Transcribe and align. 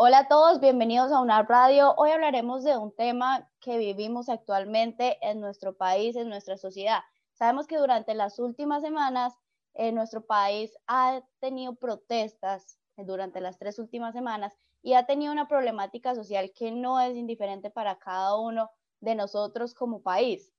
Hola 0.00 0.18
a 0.20 0.28
todos, 0.28 0.60
bienvenidos 0.60 1.10
a 1.10 1.20
UNAR 1.20 1.48
Radio. 1.48 1.92
Hoy 1.96 2.12
hablaremos 2.12 2.62
de 2.62 2.76
un 2.76 2.94
tema 2.94 3.50
que 3.58 3.78
vivimos 3.78 4.28
actualmente 4.28 5.18
en 5.28 5.40
nuestro 5.40 5.76
país, 5.76 6.14
en 6.14 6.28
nuestra 6.28 6.56
sociedad. 6.56 7.00
Sabemos 7.32 7.66
que 7.66 7.78
durante 7.78 8.14
las 8.14 8.38
últimas 8.38 8.80
semanas 8.80 9.34
en 9.74 9.96
nuestro 9.96 10.24
país 10.24 10.72
ha 10.86 11.20
tenido 11.40 11.74
protestas 11.74 12.78
durante 12.96 13.40
las 13.40 13.58
tres 13.58 13.80
últimas 13.80 14.14
semanas 14.14 14.56
y 14.82 14.92
ha 14.92 15.04
tenido 15.04 15.32
una 15.32 15.48
problemática 15.48 16.14
social 16.14 16.52
que 16.54 16.70
no 16.70 17.00
es 17.00 17.16
indiferente 17.16 17.68
para 17.68 17.98
cada 17.98 18.36
uno 18.36 18.70
de 19.00 19.16
nosotros 19.16 19.74
como 19.74 20.00
país. 20.00 20.54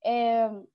Em, 0.00 0.66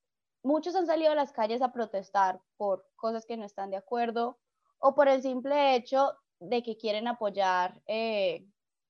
muchos 0.41 0.73
han 0.77 0.87
salido 0.87 1.11
a 1.11 1.15
las 1.15 1.33
calles 1.33 1.61
a 1.61 1.73
protestar 1.73 2.41
por 2.55 2.87
cosas 2.95 3.25
que 3.25 3.35
no 3.35 3.43
están 3.43 3.71
de 3.71 3.77
acuerdo 3.77 4.39
o 4.79 4.95
por 4.95 5.09
el 5.09 5.21
simple 5.21 5.75
hecho 5.75 6.13
de 6.39 6.63
que 6.63 6.77
quieren 6.77 7.07
apoyar 7.07 7.81
eh, 7.87 8.45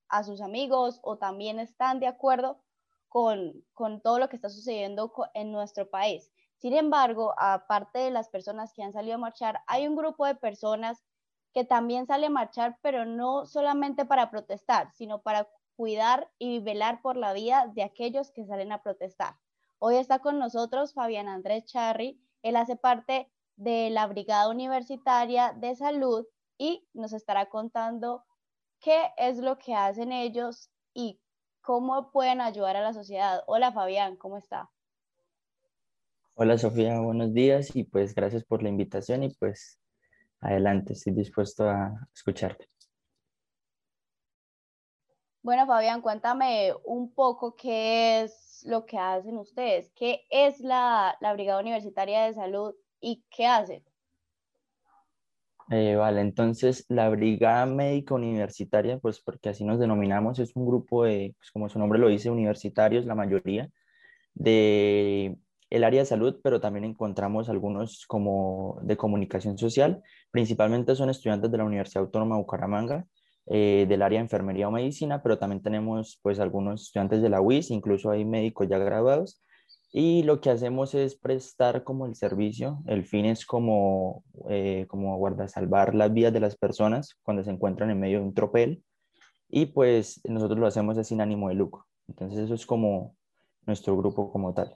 a 0.09 0.23
sus 0.23 0.41
amigos 0.41 0.99
o 1.03 1.17
también 1.17 1.59
están 1.59 1.99
de 1.99 2.07
acuerdo 2.07 2.61
con, 3.09 3.63
con 3.73 4.01
todo 4.01 4.19
lo 4.19 4.29
que 4.29 4.35
está 4.35 4.49
sucediendo 4.49 5.11
en 5.33 5.51
nuestro 5.51 5.89
país. 5.89 6.31
Sin 6.57 6.73
embargo, 6.73 7.33
aparte 7.37 7.99
de 7.99 8.11
las 8.11 8.29
personas 8.29 8.73
que 8.73 8.83
han 8.83 8.93
salido 8.93 9.15
a 9.15 9.19
marchar, 9.19 9.61
hay 9.67 9.87
un 9.87 9.95
grupo 9.95 10.25
de 10.25 10.35
personas 10.35 11.03
que 11.53 11.63
también 11.63 12.05
sale 12.07 12.27
a 12.27 12.29
marchar, 12.29 12.77
pero 12.81 13.05
no 13.05 13.45
solamente 13.45 14.05
para 14.05 14.29
protestar, 14.29 14.91
sino 14.93 15.21
para 15.21 15.47
cuidar 15.75 16.29
y 16.37 16.59
velar 16.59 17.01
por 17.01 17.17
la 17.17 17.33
vida 17.33 17.71
de 17.73 17.83
aquellos 17.83 18.31
que 18.31 18.45
salen 18.45 18.71
a 18.71 18.81
protestar. 18.81 19.35
Hoy 19.79 19.95
está 19.95 20.19
con 20.19 20.39
nosotros 20.39 20.93
Fabián 20.93 21.27
Andrés 21.27 21.65
Charri. 21.65 22.19
Él 22.41 22.55
hace 22.55 22.75
parte 22.75 23.29
de 23.55 23.89
la 23.89 24.07
Brigada 24.07 24.49
Universitaria 24.49 25.53
de 25.53 25.75
Salud 25.75 26.25
y 26.57 26.87
nos 26.93 27.13
estará 27.13 27.47
contando 27.47 28.23
qué 28.79 29.11
es 29.17 29.37
lo 29.37 29.57
que 29.57 29.73
hacen 29.73 30.11
ellos 30.11 30.69
y 30.93 31.19
cómo 31.61 32.11
pueden 32.11 32.41
ayudar 32.41 32.75
a 32.75 32.81
la 32.81 32.93
sociedad. 32.93 33.43
Hola 33.47 33.71
Fabián, 33.71 34.17
¿cómo 34.17 34.37
está? 34.37 34.69
Hola 36.35 36.57
Sofía, 36.57 36.99
buenos 36.99 37.33
días 37.33 37.75
y 37.75 37.83
pues 37.85 38.13
gracias 38.13 38.43
por 38.43 38.61
la 38.61 38.69
invitación 38.69 39.23
y 39.23 39.33
pues 39.35 39.79
adelante, 40.41 40.93
estoy 40.93 41.13
dispuesto 41.13 41.67
a 41.67 42.07
escucharte. 42.13 42.67
Bueno, 45.41 45.67
Fabián, 45.67 46.01
cuéntame 46.01 46.73
un 46.85 47.13
poco 47.13 47.55
qué 47.55 48.23
es 48.23 48.63
lo 48.65 48.85
que 48.85 48.97
hacen 48.97 49.37
ustedes, 49.37 49.91
qué 49.95 50.25
es 50.29 50.59
la, 50.59 51.15
la 51.21 51.33
Brigada 51.33 51.59
Universitaria 51.59 52.25
de 52.25 52.33
Salud 52.33 52.73
y 52.99 53.23
qué 53.29 53.45
hacen. 53.45 53.83
Eh, 55.71 55.95
vale, 55.95 56.21
entonces 56.21 56.85
la 56.89 57.09
Brigada 57.09 57.65
Médica 57.65 58.13
Universitaria, 58.13 58.99
pues 58.99 59.19
porque 59.21 59.49
así 59.49 59.63
nos 59.63 59.79
denominamos, 59.79 60.37
es 60.39 60.55
un 60.55 60.67
grupo 60.67 61.05
de, 61.05 61.33
pues, 61.39 61.51
como 61.51 61.69
su 61.69 61.79
nombre 61.79 61.97
lo 61.99 62.07
dice, 62.07 62.29
universitarios, 62.29 63.05
la 63.05 63.15
mayoría, 63.15 63.69
de 64.35 65.37
el 65.71 65.83
área 65.83 66.01
de 66.01 66.05
salud, 66.05 66.39
pero 66.43 66.61
también 66.61 66.85
encontramos 66.85 67.49
algunos 67.49 68.05
como 68.07 68.79
de 68.83 68.97
comunicación 68.97 69.57
social, 69.57 70.03
principalmente 70.31 70.95
son 70.95 71.09
estudiantes 71.09 71.51
de 71.51 71.57
la 71.57 71.65
Universidad 71.65 72.03
Autónoma 72.03 72.35
de 72.35 72.41
Bucaramanga, 72.41 73.05
eh, 73.47 73.85
del 73.89 74.01
área 74.01 74.19
de 74.19 74.23
enfermería 74.23 74.67
o 74.67 74.71
medicina, 74.71 75.21
pero 75.23 75.37
también 75.39 75.61
tenemos 75.63 76.19
pues 76.21 76.39
algunos 76.39 76.83
estudiantes 76.83 77.21
de 77.21 77.29
la 77.29 77.41
UIS, 77.41 77.71
incluso 77.71 78.11
hay 78.11 78.25
médicos 78.25 78.67
ya 78.69 78.77
graduados, 78.77 79.41
y 79.97 80.23
lo 80.23 80.41
que 80.41 80.49
hacemos 80.49 80.93
es 80.93 81.15
prestar 81.15 81.85
como 81.85 82.05
el 82.05 82.15
servicio. 82.15 82.79
El 82.85 83.05
fin 83.05 83.23
es 83.23 83.45
como, 83.45 84.25
eh, 84.49 84.85
como 84.89 85.17
salvar 85.47 85.95
las 85.95 86.11
vidas 86.11 86.33
de 86.33 86.41
las 86.41 86.57
personas 86.57 87.15
cuando 87.23 87.45
se 87.45 87.51
encuentran 87.51 87.89
en 87.89 88.01
medio 88.01 88.19
de 88.19 88.25
un 88.25 88.33
tropel. 88.33 88.83
Y 89.47 89.67
pues 89.67 90.19
nosotros 90.25 90.59
lo 90.59 90.67
hacemos 90.67 90.97
sin 91.07 91.21
ánimo 91.21 91.47
de 91.47 91.55
lucro. 91.55 91.85
Entonces 92.09 92.39
eso 92.39 92.55
es 92.55 92.65
como 92.65 93.15
nuestro 93.65 93.95
grupo 93.95 94.33
como 94.33 94.53
tal. 94.53 94.75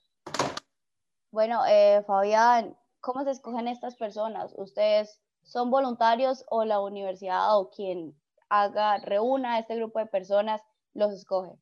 Bueno, 1.32 1.66
eh, 1.68 2.02
Fabián, 2.08 2.78
¿cómo 3.02 3.26
se 3.26 3.32
escogen 3.32 3.68
estas 3.68 3.98
personas? 3.98 4.54
¿Ustedes 4.56 5.22
son 5.44 5.70
voluntarios 5.70 6.46
o 6.50 6.64
la 6.64 6.80
universidad 6.80 7.60
o 7.60 7.70
quien 7.72 8.16
haga, 8.48 9.00
reúna 9.00 9.56
a 9.56 9.60
este 9.60 9.76
grupo 9.76 10.00
de 10.00 10.06
personas 10.06 10.62
los 10.94 11.12
escoge? 11.12 11.60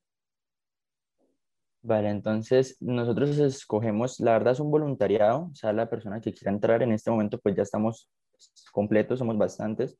Vale, 1.87 2.09
entonces 2.09 2.75
nosotros 2.81 3.37
escogemos, 3.39 4.19
la 4.19 4.33
verdad 4.33 4.51
es 4.51 4.59
un 4.59 4.69
voluntariado, 4.69 5.47
o 5.53 5.55
sea, 5.55 5.71
la 5.71 5.89
persona 5.89 6.19
que 6.19 6.33
quiera 6.33 6.51
entrar 6.51 6.83
en 6.83 6.91
este 6.91 7.09
momento, 7.09 7.39
pues 7.39 7.55
ya 7.55 7.63
estamos 7.63 8.09
completos, 8.73 9.19
somos 9.19 9.37
bastantes, 9.37 9.97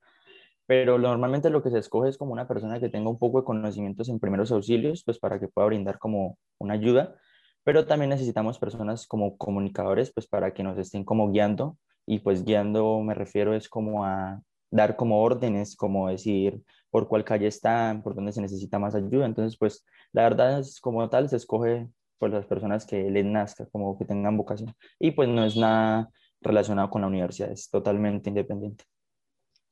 pero 0.66 0.98
normalmente 0.98 1.50
lo 1.50 1.64
que 1.64 1.70
se 1.70 1.78
escoge 1.80 2.10
es 2.10 2.18
como 2.18 2.34
una 2.34 2.46
persona 2.46 2.82
que 2.82 2.90
tenga 2.90 3.10
un 3.10 3.18
poco 3.18 3.40
de 3.40 3.46
conocimientos 3.46 4.10
en 4.10 4.20
primeros 4.20 4.52
auxilios, 4.52 5.04
pues 5.06 5.18
para 5.18 5.40
que 5.40 5.48
pueda 5.48 5.68
brindar 5.68 5.98
como 5.98 6.38
una 6.60 6.74
ayuda, 6.74 7.16
pero 7.64 7.86
también 7.86 8.10
necesitamos 8.10 8.60
personas 8.60 9.08
como 9.08 9.38
comunicadores, 9.38 10.12
pues 10.12 10.28
para 10.28 10.54
que 10.54 10.64
nos 10.64 10.78
estén 10.78 11.06
como 11.06 11.32
guiando, 11.32 11.78
y 12.06 12.20
pues 12.20 12.44
guiando 12.44 13.00
me 13.00 13.14
refiero 13.14 13.56
es 13.56 13.70
como 13.70 14.04
a 14.04 14.42
dar 14.72 14.96
como 14.96 15.22
órdenes, 15.22 15.76
como 15.76 16.10
decir 16.10 16.64
por 16.90 17.08
cuál 17.08 17.24
calle 17.24 17.48
están, 17.48 18.02
por 18.02 18.16
dónde 18.16 18.32
se 18.32 18.42
necesita 18.42 18.80
más 18.80 18.96
ayuda. 18.96 19.26
Entonces, 19.26 19.58
pues 19.58 19.86
la 20.14 20.24
verdad 20.24 20.60
es 20.60 20.80
como 20.80 21.10
tal, 21.10 21.30
se 21.30 21.38
escoge 21.38 21.88
por 22.18 22.30
las 22.32 22.46
personas 22.46 22.86
que 22.86 23.10
les 23.10 23.26
nazca, 23.26 23.68
como 23.68 23.98
que 23.98 24.06
tengan 24.06 24.38
vocación. 24.38 24.74
Y 25.00 25.12
pues 25.12 25.30
no 25.30 25.46
es 25.46 25.56
nada 25.56 26.10
relacionado 26.42 26.90
con 26.90 27.02
la 27.02 27.08
universidad, 27.08 27.52
es 27.52 27.70
totalmente 27.70 28.30
independiente. 28.30 28.86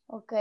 Ok, 0.07 0.33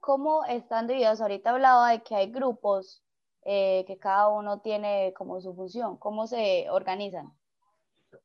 ¿cómo 0.00 0.44
están 0.44 0.86
divididos? 0.86 1.20
Ahorita 1.20 1.50
hablaba 1.50 1.90
de 1.90 2.02
que 2.02 2.14
hay 2.14 2.30
grupos 2.30 3.04
eh, 3.44 3.84
que 3.86 3.98
cada 3.98 4.28
uno 4.28 4.60
tiene 4.60 5.12
como 5.16 5.40
su 5.40 5.54
función. 5.54 5.96
¿Cómo 5.98 6.26
se 6.26 6.68
organizan? 6.70 7.32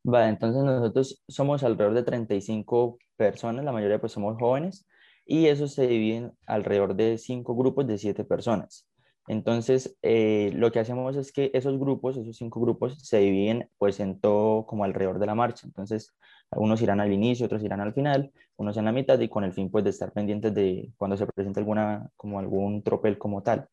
Vale, 0.03 0.29
entonces 0.29 0.63
nosotros 0.63 1.23
somos 1.27 1.63
alrededor 1.63 1.93
de 1.93 2.03
35 2.03 2.97
personas, 3.17 3.65
la 3.65 3.71
mayoría 3.71 3.99
pues 3.99 4.13
somos 4.13 4.37
jóvenes 4.39 4.87
y 5.29 5.45
eso 5.45 5.67
se 5.67 5.85
divide 5.85 6.31
alrededor 6.47 6.95
de 6.95 7.19
cinco 7.19 7.55
grupos 7.55 7.85
de 7.85 7.99
siete 7.99 8.23
personas. 8.23 8.89
Entonces, 9.27 9.95
eh, 10.01 10.51
lo 10.55 10.71
que 10.71 10.79
hacemos 10.79 11.15
es 11.17 11.31
que 11.31 11.51
esos 11.53 11.77
grupos, 11.79 12.17
esos 12.17 12.35
cinco 12.35 12.59
grupos, 12.59 12.97
se 13.07 13.19
dividen 13.19 13.69
pues 13.77 13.99
en 13.99 14.19
todo 14.19 14.65
como 14.65 14.85
alrededor 14.85 15.19
de 15.19 15.27
la 15.27 15.35
marcha. 15.35 15.67
Entonces, 15.67 16.15
unos 16.55 16.81
irán 16.81 16.99
al 16.99 17.13
inicio, 17.13 17.45
otros 17.45 17.63
irán 17.63 17.79
al 17.79 17.93
final, 17.93 18.31
unos 18.57 18.75
en 18.77 18.85
la 18.85 18.91
mitad 18.91 19.19
y 19.19 19.29
con 19.29 19.43
el 19.43 19.53
fin 19.53 19.69
pues 19.69 19.83
de 19.83 19.91
estar 19.91 20.11
pendientes 20.13 20.51
de 20.55 20.91
cuando 20.97 21.15
se 21.15 21.27
presente 21.27 21.59
alguna, 21.59 22.09
como 22.17 22.39
algún 22.39 22.81
tropel 22.81 23.19
como 23.19 23.43
tal. 23.43 23.67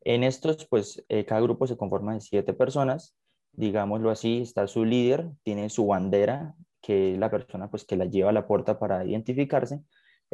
En 0.00 0.24
estos, 0.24 0.66
pues, 0.66 1.04
eh, 1.10 1.26
cada 1.26 1.42
grupo 1.42 1.66
se 1.66 1.76
conforma 1.76 2.14
de 2.14 2.22
siete 2.22 2.54
personas, 2.54 3.14
digámoslo 3.52 4.10
así, 4.10 4.40
está 4.40 4.66
su 4.66 4.86
líder, 4.86 5.28
tiene 5.42 5.68
su 5.68 5.86
bandera, 5.86 6.54
que 6.80 7.12
es 7.12 7.18
la 7.18 7.30
persona 7.30 7.70
pues 7.70 7.84
que 7.84 7.96
la 7.96 8.06
lleva 8.06 8.30
a 8.30 8.32
la 8.32 8.46
puerta 8.46 8.78
para 8.78 9.04
identificarse, 9.04 9.82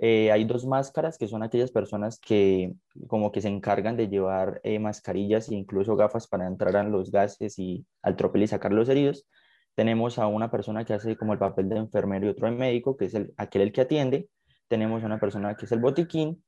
eh, 0.00 0.31
hay 0.31 0.44
dos 0.44 0.64
máscaras 0.64 1.19
que 1.19 1.26
son 1.26 1.42
aquellas 1.42 1.72
personas 1.72 2.20
que 2.20 2.72
como 3.09 3.32
que 3.32 3.41
se 3.41 3.48
encargan 3.48 3.97
de 3.97 4.06
llevar 4.06 4.60
eh, 4.62 4.78
mascarillas 4.78 5.48
e 5.48 5.56
incluso 5.56 5.97
gafas 5.97 6.28
para 6.28 6.47
entrar 6.47 6.76
a 6.76 6.84
los 6.84 7.10
gases 7.10 7.59
y 7.59 7.84
al 8.03 8.14
tropel 8.14 8.44
y 8.44 8.47
sacar 8.47 8.72
los 8.72 8.88
heridos. 8.88 9.26
Tenemos 9.75 10.20
a 10.20 10.28
una 10.28 10.53
persona 10.53 10.84
que 10.84 10.94
hace 10.94 11.16
como 11.16 11.32
el 11.32 11.41
papel 11.41 11.69
de 11.69 11.78
enfermero 11.78 12.26
y 12.26 12.28
otro 12.28 12.48
de 12.48 12.56
médico, 12.56 12.97
que 12.97 13.06
es 13.06 13.14
el, 13.14 13.34
aquel 13.37 13.62
el 13.62 13.72
que 13.72 13.81
atiende. 13.81 14.28
Tenemos 14.69 15.03
una 15.03 15.19
persona 15.19 15.56
que 15.56 15.64
es 15.66 15.72
el 15.72 15.81
botiquín 15.81 16.44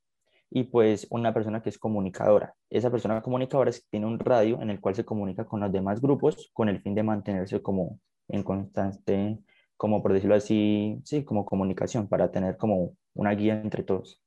y 0.49 0.63
pues 0.63 1.07
una 1.09 1.33
persona 1.33 1.61
que 1.61 1.69
es 1.69 1.77
comunicadora. 1.77 2.55
Esa 2.69 2.89
persona 2.89 3.21
comunicadora 3.21 3.71
tiene 3.89 4.05
un 4.05 4.19
radio 4.19 4.61
en 4.61 4.69
el 4.69 4.79
cual 4.79 4.95
se 4.95 5.03
comunica 5.03 5.45
con 5.45 5.59
los 5.59 5.71
demás 5.73 5.99
grupos 5.99 6.51
con 6.53 6.69
el 6.69 6.81
fin 6.81 6.95
de 6.95 7.03
mantenerse 7.03 7.61
como 7.61 7.99
en 8.29 8.43
constante, 8.43 9.39
como 9.75 10.01
por 10.01 10.13
decirlo 10.13 10.35
así, 10.35 11.01
sí, 11.03 11.25
como 11.25 11.45
comunicación, 11.45 12.07
para 12.07 12.31
tener 12.31 12.55
como 12.55 12.95
una 13.13 13.31
guía 13.31 13.59
entre 13.61 13.83
todos. 13.83 14.21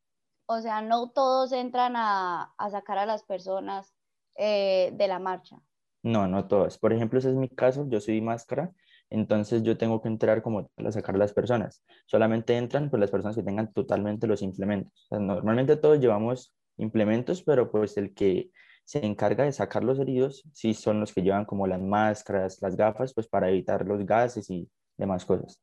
O 0.46 0.60
sea, 0.60 0.82
no 0.82 1.10
todos 1.10 1.52
entran 1.52 1.94
a, 1.96 2.54
a 2.56 2.70
sacar 2.70 2.98
a 2.98 3.06
las 3.06 3.22
personas 3.22 3.94
eh, 4.36 4.92
de 4.94 5.08
la 5.08 5.18
marcha. 5.18 5.56
No, 6.02 6.28
no 6.28 6.46
todos. 6.46 6.78
Por 6.78 6.92
ejemplo, 6.92 7.18
ese 7.18 7.30
es 7.30 7.34
mi 7.34 7.48
caso, 7.48 7.86
yo 7.88 8.00
soy 8.00 8.20
máscara, 8.20 8.72
entonces 9.08 9.62
yo 9.62 9.78
tengo 9.78 10.02
que 10.02 10.08
entrar 10.08 10.42
como 10.42 10.70
a 10.76 10.92
sacar 10.92 11.14
a 11.14 11.18
las 11.18 11.32
personas. 11.32 11.82
Solamente 12.06 12.56
entran 12.56 12.90
pues 12.90 13.00
las 13.00 13.10
personas 13.10 13.36
que 13.36 13.42
tengan 13.42 13.72
totalmente 13.72 14.26
los 14.26 14.42
implementos. 14.42 15.06
normalmente 15.10 15.76
todos 15.76 16.00
llevamos 16.00 16.54
implementos, 16.76 17.42
pero 17.42 17.70
pues 17.70 17.96
el 17.96 18.12
que 18.12 18.50
se 18.84 19.04
encarga 19.06 19.44
de 19.44 19.52
sacar 19.52 19.82
los 19.82 19.98
heridos, 19.98 20.44
sí 20.52 20.74
son 20.74 21.00
los 21.00 21.14
que 21.14 21.22
llevan 21.22 21.46
como 21.46 21.66
las 21.66 21.80
máscaras, 21.80 22.60
las 22.60 22.76
gafas, 22.76 23.14
pues 23.14 23.26
para 23.26 23.48
evitar 23.48 23.86
los 23.86 24.04
gases 24.04 24.50
y 24.50 24.68
demás 24.98 25.24
cosas. 25.24 25.58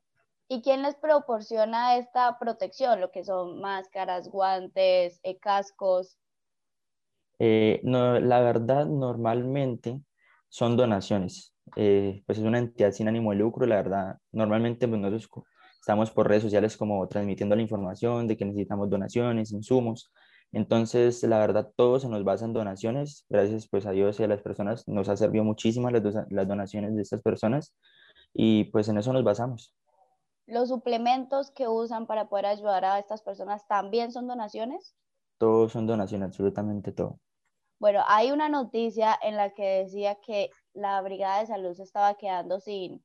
¿Y 0.51 0.61
quién 0.61 0.81
les 0.81 0.95
proporciona 0.95 1.95
esta 1.95 2.37
protección? 2.37 2.99
Lo 2.99 3.09
que 3.09 3.23
son 3.23 3.61
máscaras, 3.61 4.27
guantes, 4.27 5.21
eh, 5.23 5.39
cascos. 5.39 6.17
Eh, 7.39 7.79
no, 7.85 8.19
la 8.19 8.41
verdad, 8.41 8.85
normalmente 8.85 10.01
son 10.49 10.75
donaciones. 10.75 11.55
Eh, 11.77 12.21
pues 12.25 12.37
es 12.37 12.43
una 12.43 12.59
entidad 12.59 12.91
sin 12.91 13.07
ánimo 13.07 13.31
de 13.31 13.37
lucro, 13.37 13.65
la 13.65 13.77
verdad. 13.77 14.17
Normalmente 14.33 14.89
pues, 14.89 14.99
nosotros 14.99 15.29
estamos 15.79 16.11
por 16.11 16.27
redes 16.27 16.43
sociales 16.43 16.75
como 16.75 17.07
transmitiendo 17.07 17.55
la 17.55 17.61
información 17.61 18.27
de 18.27 18.35
que 18.35 18.43
necesitamos 18.43 18.89
donaciones, 18.89 19.53
insumos, 19.53 20.11
Entonces, 20.51 21.23
la 21.23 21.39
verdad, 21.39 21.71
todo 21.77 21.97
se 21.97 22.09
nos 22.09 22.25
basa 22.25 22.43
en 22.43 22.51
donaciones. 22.51 23.25
Gracias 23.29 23.69
pues 23.69 23.85
a 23.85 23.91
Dios 23.91 24.19
y 24.19 24.23
a 24.23 24.27
las 24.27 24.41
personas. 24.41 24.85
Nos 24.85 25.07
ha 25.07 25.15
servido 25.15 25.45
muchísimo 25.45 25.89
las, 25.89 26.03
las 26.29 26.45
donaciones 26.45 26.93
de 26.93 27.03
estas 27.03 27.21
personas 27.21 27.73
y 28.33 28.65
pues 28.65 28.89
en 28.89 28.97
eso 28.97 29.13
nos 29.13 29.23
basamos. 29.23 29.73
¿Los 30.47 30.69
suplementos 30.69 31.51
que 31.51 31.67
usan 31.67 32.07
para 32.07 32.29
poder 32.29 32.45
ayudar 32.47 32.85
a 32.85 32.99
estas 32.99 33.21
personas 33.21 33.67
también 33.67 34.11
son 34.11 34.27
donaciones? 34.27 34.95
Todos 35.37 35.71
son 35.71 35.87
donaciones, 35.87 36.27
absolutamente 36.27 36.91
todo. 36.91 37.19
Bueno, 37.79 38.03
hay 38.07 38.31
una 38.31 38.47
noticia 38.47 39.17
en 39.23 39.35
la 39.37 39.55
que 39.55 39.83
decía 39.83 40.15
que 40.15 40.51
la 40.73 41.01
Brigada 41.01 41.39
de 41.39 41.47
Salud 41.47 41.73
se 41.73 41.83
estaba 41.83 42.13
quedando 42.13 42.59
sin, 42.59 43.03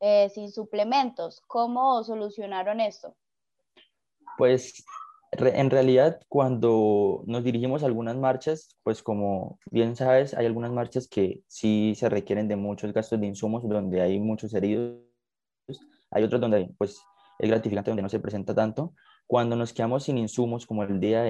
eh, 0.00 0.30
sin 0.30 0.50
suplementos. 0.50 1.42
¿Cómo 1.46 2.02
solucionaron 2.02 2.80
esto? 2.80 3.14
Pues 4.38 4.84
en 5.32 5.70
realidad 5.70 6.20
cuando 6.28 7.22
nos 7.26 7.44
dirigimos 7.44 7.82
a 7.82 7.86
algunas 7.86 8.16
marchas, 8.16 8.76
pues 8.82 9.02
como 9.02 9.58
bien 9.70 9.96
sabes, 9.96 10.34
hay 10.34 10.46
algunas 10.46 10.72
marchas 10.72 11.06
que 11.06 11.42
sí 11.46 11.94
se 11.94 12.08
requieren 12.08 12.48
de 12.48 12.56
muchos 12.56 12.92
gastos 12.92 13.20
de 13.20 13.26
insumos, 13.26 13.68
donde 13.68 14.00
hay 14.00 14.18
muchos 14.18 14.54
heridos. 14.54 15.09
Hay 16.10 16.24
otros 16.24 16.40
donde 16.40 16.74
pues 16.78 17.00
es 17.38 17.48
gratificante, 17.48 17.90
donde 17.90 18.02
no 18.02 18.08
se 18.08 18.20
presenta 18.20 18.54
tanto. 18.54 18.94
Cuando 19.26 19.56
nos 19.56 19.72
quedamos 19.72 20.04
sin 20.04 20.18
insumos, 20.18 20.66
como 20.66 20.82
el 20.82 20.98
día 20.98 21.24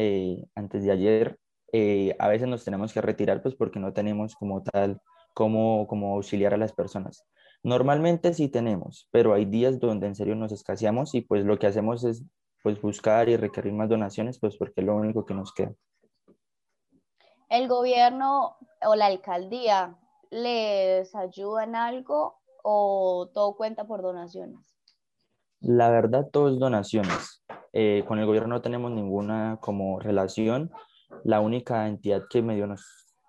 antes 0.55 0.85
de 0.85 0.91
ayer, 0.91 1.39
eh, 1.73 2.17
a 2.19 2.29
veces 2.29 2.49
nos 2.49 2.65
tenemos 2.65 2.93
que 2.93 3.01
retirar 3.01 3.43
pues 3.43 3.55
porque 3.55 3.79
no 3.79 3.93
tenemos 3.93 4.35
como 4.35 4.63
tal 4.63 5.01
como, 5.35 5.87
como 5.87 6.15
auxiliar 6.15 6.55
a 6.55 6.57
las 6.57 6.73
personas. 6.73 7.25
Normalmente 7.63 8.33
sí 8.35 8.49
tenemos, 8.49 9.09
pero 9.11 9.35
hay 9.35 9.45
días 9.45 9.79
donde 9.79 10.07
en 10.07 10.15
serio 10.15 10.35
nos 10.35 10.51
escaseamos 10.51 11.15
y 11.15 11.21
pues 11.21 11.45
lo 11.45 11.59
que 11.59 11.67
hacemos 11.67 12.05
es 12.05 12.25
pues 12.63 12.81
buscar 12.81 13.29
y 13.29 13.37
requerir 13.37 13.73
más 13.73 13.89
donaciones, 13.89 14.39
pues 14.39 14.57
porque 14.57 14.81
es 14.81 14.87
lo 14.87 14.97
único 14.97 15.25
que 15.25 15.35
nos 15.35 15.53
queda. 15.53 15.75
¿El 17.49 17.69
gobierno 17.69 18.57
o 18.83 18.95
la 18.95 19.07
alcaldía 19.07 19.97
les 20.31 21.15
ayuda 21.15 21.65
en 21.65 21.75
algo 21.75 22.40
o 22.63 23.31
todo 23.33 23.57
cuenta 23.57 23.87
por 23.87 24.03
donaciones? 24.03 24.77
La 25.61 25.91
verdad, 25.91 26.29
todo 26.33 26.49
es 26.49 26.59
donaciones. 26.59 27.45
Eh, 27.73 28.05
con 28.09 28.19
el 28.19 28.27
gobierno 28.27 28.55
no 28.55 28.63
tenemos 28.63 28.91
ninguna 28.91 29.59
como 29.61 30.01
relación. 30.01 30.71
La 31.25 31.41
única 31.41 31.87
entidad 31.87 32.23
que 32.31 32.43
medio 32.43 32.67
nos 32.67 32.83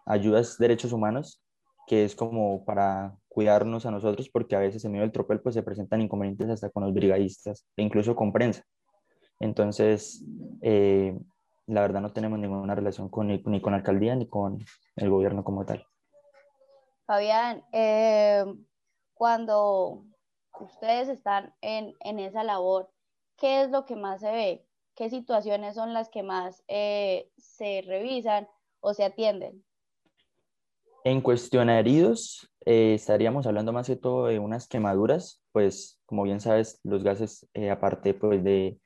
ayuda 0.05 0.39
es 0.39 0.57
Derechos 0.57 0.93
Humanos, 0.93 1.43
que 1.87 2.05
es 2.05 2.15
como 2.15 2.63
para 2.63 3.15
cuidarnos 3.27 3.85
a 3.85 3.91
nosotros, 3.91 4.29
porque 4.29 4.55
a 4.55 4.59
veces 4.59 4.83
en 4.85 4.91
medio 4.91 5.03
del 5.03 5.11
tropel 5.11 5.41
pues 5.41 5.55
se 5.55 5.63
presentan 5.63 6.01
inconvenientes 6.01 6.49
hasta 6.49 6.69
con 6.69 6.83
los 6.83 6.93
brigadistas 6.93 7.65
e 7.75 7.83
incluso 7.83 8.15
con 8.15 8.31
prensa. 8.31 8.63
Entonces, 9.39 10.23
eh, 10.61 11.17
la 11.67 11.81
verdad 11.81 12.01
no 12.01 12.13
tenemos 12.13 12.39
ninguna 12.39 12.75
relación 12.75 13.09
con, 13.09 13.27
ni, 13.27 13.41
con 13.41 13.71
la 13.71 13.77
alcaldía 13.77 14.15
ni 14.15 14.27
con 14.27 14.59
el 14.95 15.09
gobierno 15.09 15.43
como 15.43 15.65
tal. 15.65 15.85
Fabián, 17.05 17.63
eh, 17.71 18.45
cuando 19.21 20.03
ustedes 20.59 21.07
están 21.07 21.53
en, 21.61 21.93
en, 21.99 22.17
esa 22.17 22.43
labor, 22.43 22.89
¿qué 23.37 23.61
es 23.61 23.69
lo 23.69 23.85
que 23.85 23.95
más 23.95 24.21
se 24.21 24.31
ve? 24.31 24.65
¿Qué 24.95 25.11
situaciones 25.11 25.75
son 25.75 25.93
las 25.93 26.09
que 26.09 26.23
más 26.23 26.63
eh, 26.67 27.29
se 27.37 27.83
revisan 27.85 28.47
o 28.79 28.95
se 28.95 29.03
atienden? 29.03 29.63
En 31.03 31.21
cuestión 31.21 31.69
heridos, 31.69 32.49
estaríamos 32.61 33.45
hablando 33.45 33.71
más 33.71 33.85
que 33.85 33.95
todo 33.95 34.25
de 34.25 34.39
unas 34.39 34.67
quemaduras, 34.67 35.43
pues 35.51 36.01
como 36.07 36.23
bien 36.23 36.39
sabes, 36.39 36.79
los 36.81 37.03
gases, 37.03 37.47
aparte 37.71 38.15
pues 38.15 38.43
de 38.43 38.79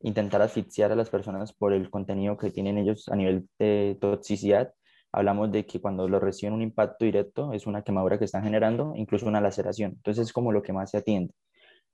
intentar 0.00 0.42
asfixiar 0.42 0.92
a 0.92 0.96
las 0.96 1.08
personas 1.08 1.54
por 1.54 1.72
el 1.72 1.88
contenido 1.88 2.36
que 2.36 2.50
tienen 2.50 2.76
ellos 2.76 3.08
a 3.08 3.16
nivel 3.16 3.48
de 3.58 3.96
toxicidad. 3.98 4.74
Hablamos 5.12 5.50
de 5.52 5.66
que 5.66 5.80
cuando 5.80 6.08
lo 6.08 6.20
reciben 6.20 6.54
un 6.54 6.62
impacto 6.62 7.04
directo 7.04 7.52
es 7.52 7.66
una 7.66 7.82
quemadura 7.82 8.18
que 8.18 8.26
están 8.26 8.42
generando, 8.42 8.92
incluso 8.96 9.26
una 9.26 9.40
laceración. 9.40 9.92
Entonces 9.92 10.26
es 10.28 10.32
como 10.32 10.52
lo 10.52 10.62
que 10.62 10.72
más 10.72 10.90
se 10.90 10.98
atiende. 10.98 11.34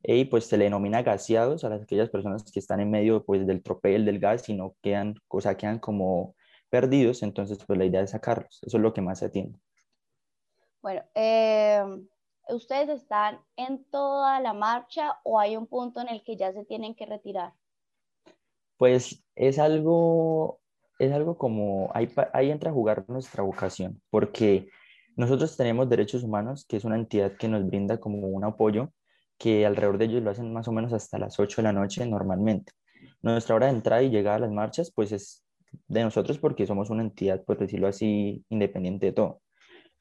Y 0.03 0.27
pues 0.27 0.47
se 0.47 0.59
le 0.59 0.65
denomina 0.65 1.03
gaseados 1.03 1.65
a 1.65 1.71
las, 1.71 1.83
aquellas 1.83 2.11
personas 2.11 2.45
que 2.51 2.59
están 2.59 2.81
en 2.81 2.91
medio 2.91 3.25
pues, 3.25 3.47
del 3.47 3.63
tropel 3.63 4.05
del 4.05 4.19
gas 4.19 4.49
y 4.49 4.55
no 4.55 4.75
quedan, 4.83 5.15
o 5.29 5.41
sea, 5.41 5.57
quedan 5.57 5.79
como 5.79 6.35
perdidos. 6.69 7.23
Entonces 7.23 7.59
pues 7.65 7.79
la 7.79 7.87
idea 7.87 8.03
es 8.03 8.11
sacarlos. 8.11 8.61
Eso 8.63 8.77
es 8.77 8.83
lo 8.83 8.93
que 8.93 9.01
más 9.01 9.21
se 9.21 9.27
atiende. 9.27 9.59
Bueno, 10.83 11.03
eh, 11.15 11.83
¿ustedes 12.51 12.91
están 12.91 13.41
en 13.57 13.85
toda 13.85 14.39
la 14.41 14.53
marcha 14.53 15.19
o 15.23 15.41
hay 15.41 15.57
un 15.57 15.67
punto 15.67 16.03
en 16.03 16.09
el 16.09 16.23
que 16.23 16.37
ya 16.37 16.53
se 16.53 16.67
tienen 16.67 16.95
que 16.95 17.07
retirar? 17.07 17.55
Pues 18.77 19.25
es 19.35 19.59
algo, 19.59 20.61
es 20.99 21.13
algo 21.13 21.37
como, 21.37 21.91
ahí, 21.95 22.09
ahí 22.33 22.51
entra 22.51 22.71
a 22.71 22.75
jugar 22.75 23.05
nuestra 23.09 23.43
vocación, 23.43 24.01
porque 24.11 24.69
nosotros 25.17 25.57
tenemos 25.57 25.89
derechos 25.89 26.23
humanos, 26.23 26.67
que 26.69 26.77
es 26.77 26.85
una 26.85 26.97
entidad 26.97 27.37
que 27.37 27.49
nos 27.49 27.67
brinda 27.67 27.99
como 27.99 28.27
un 28.29 28.45
apoyo, 28.45 28.93
que 29.39 29.67
alrededor 29.67 29.99
de 29.99 30.07
ellos 30.07 30.23
lo 30.23 30.31
hacen 30.31 30.53
más 30.53 30.69
o 30.69 30.73
menos 30.73 30.93
hasta 30.93 31.19
las 31.19 31.39
8 31.39 31.57
de 31.57 31.63
la 31.65 31.73
noche 31.73 32.07
normalmente. 32.07 32.73
Nuestra 33.23 33.55
hora 33.55 33.67
de 33.67 33.73
entrada 33.73 34.03
y 34.03 34.11
llegada 34.11 34.37
a 34.37 34.41
las 34.41 34.51
marchas, 34.51 34.93
pues 34.95 35.13
es 35.13 35.45
de 35.89 36.03
nosotros 36.03 36.39
porque 36.39 36.67
somos 36.67 36.91
una 36.91 37.03
entidad, 37.03 37.43
por 37.45 37.59
decirlo 37.59 37.89
así, 37.89 38.45
independiente 38.49 39.07
de 39.07 39.13
todo. 39.13 39.41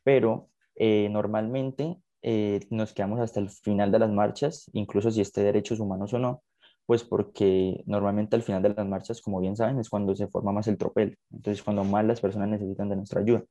Pero 0.03 0.49
eh, 0.75 1.09
normalmente 1.09 1.97
eh, 2.21 2.61
nos 2.69 2.93
quedamos 2.93 3.19
hasta 3.19 3.39
el 3.39 3.49
final 3.49 3.91
de 3.91 3.99
las 3.99 4.11
marchas, 4.11 4.69
incluso 4.73 5.11
si 5.11 5.21
esté 5.21 5.43
derechos 5.43 5.79
humanos 5.79 6.13
o 6.13 6.19
no, 6.19 6.43
pues 6.85 7.03
porque 7.03 7.83
normalmente 7.85 8.35
al 8.35 8.43
final 8.43 8.61
de 8.61 8.69
las 8.69 8.85
marchas, 8.85 9.21
como 9.21 9.39
bien 9.39 9.55
saben, 9.55 9.79
es 9.79 9.89
cuando 9.89 10.15
se 10.15 10.27
forma 10.27 10.51
más 10.51 10.67
el 10.67 10.77
tropel, 10.77 11.17
entonces 11.31 11.63
cuando 11.63 11.83
más 11.83 12.05
las 12.05 12.21
personas 12.21 12.49
necesitan 12.49 12.89
de 12.89 12.95
nuestra 12.97 13.21
ayuda. 13.21 13.43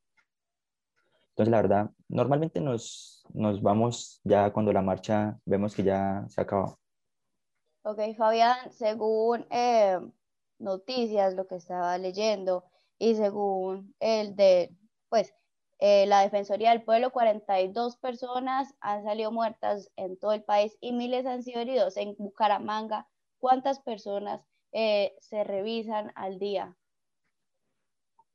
Entonces, 1.30 1.50
la 1.50 1.62
verdad, 1.62 1.90
normalmente 2.08 2.60
nos, 2.60 3.24
nos 3.32 3.62
vamos 3.62 4.20
ya 4.22 4.52
cuando 4.52 4.72
la 4.72 4.82
marcha 4.82 5.38
vemos 5.46 5.74
que 5.74 5.82
ya 5.82 6.26
se 6.28 6.40
acaba. 6.40 6.76
Ok, 7.84 7.98
Fabián, 8.16 8.70
según 8.70 9.46
eh, 9.50 9.98
noticias, 10.58 11.34
lo 11.34 11.46
que 11.46 11.56
estaba 11.56 11.96
leyendo, 11.96 12.64
y 12.98 13.16
según 13.16 13.94
el 13.98 14.36
de, 14.36 14.76
pues, 15.08 15.34
eh, 15.80 16.06
la 16.06 16.20
Defensoría 16.20 16.70
del 16.70 16.84
Pueblo, 16.84 17.10
42 17.10 17.96
personas 17.96 18.74
han 18.78 19.02
salido 19.02 19.32
muertas 19.32 19.90
en 19.96 20.16
todo 20.16 20.32
el 20.32 20.44
país 20.44 20.78
y 20.80 20.92
miles 20.92 21.26
han 21.26 21.42
sido 21.42 21.60
heridos 21.60 21.96
en 21.96 22.14
Bucaramanga, 22.16 23.08
¿Cuántas 23.42 23.80
personas 23.80 24.40
eh, 24.70 25.16
se 25.18 25.42
revisan 25.42 26.12
al 26.14 26.38
día? 26.38 26.76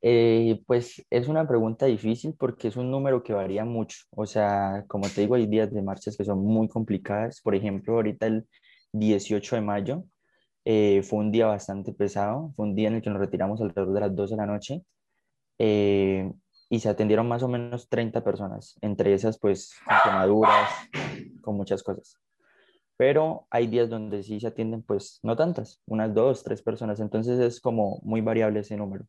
Eh, 0.02 0.62
pues 0.66 1.02
es 1.08 1.28
una 1.28 1.48
pregunta 1.48 1.86
difícil 1.86 2.34
porque 2.38 2.68
es 2.68 2.76
un 2.76 2.90
número 2.90 3.22
que 3.22 3.32
varía 3.32 3.64
mucho. 3.64 4.00
O 4.10 4.26
sea, 4.26 4.84
como 4.86 5.08
te 5.08 5.22
digo, 5.22 5.36
hay 5.36 5.46
días 5.46 5.72
de 5.72 5.80
marchas 5.80 6.14
que 6.14 6.26
son 6.26 6.44
muy 6.44 6.68
complicadas. 6.68 7.40
Por 7.40 7.54
ejemplo, 7.54 7.94
ahorita 7.94 8.26
el 8.26 8.46
18 8.92 9.56
de 9.56 9.62
mayo 9.62 10.04
eh, 10.66 11.00
fue 11.02 11.20
un 11.20 11.32
día 11.32 11.46
bastante 11.46 11.94
pesado. 11.94 12.52
Fue 12.54 12.66
un 12.66 12.74
día 12.74 12.88
en 12.88 12.96
el 12.96 13.00
que 13.00 13.08
nos 13.08 13.18
retiramos 13.18 13.62
alrededor 13.62 13.94
de 13.94 14.00
las 14.00 14.14
12 14.14 14.34
de 14.34 14.36
la 14.36 14.46
noche 14.46 14.82
y 16.68 16.80
se 16.80 16.88
atendieron 16.90 17.26
más 17.26 17.42
o 17.42 17.48
menos 17.48 17.88
30 17.88 18.22
personas. 18.22 18.76
Entre 18.82 19.14
esas, 19.14 19.38
pues, 19.38 19.72
con 19.86 19.96
quemaduras, 20.04 20.68
con 21.40 21.56
muchas 21.56 21.82
cosas 21.82 22.18
pero 22.98 23.46
hay 23.48 23.68
días 23.68 23.88
donde 23.88 24.24
sí 24.24 24.40
se 24.40 24.48
atienden 24.48 24.82
pues 24.82 25.20
no 25.22 25.36
tantas, 25.36 25.80
unas 25.86 26.12
dos, 26.12 26.42
tres 26.42 26.60
personas, 26.60 26.98
entonces 26.98 27.38
es 27.38 27.60
como 27.60 28.00
muy 28.02 28.20
variable 28.20 28.60
ese 28.60 28.76
número. 28.76 29.06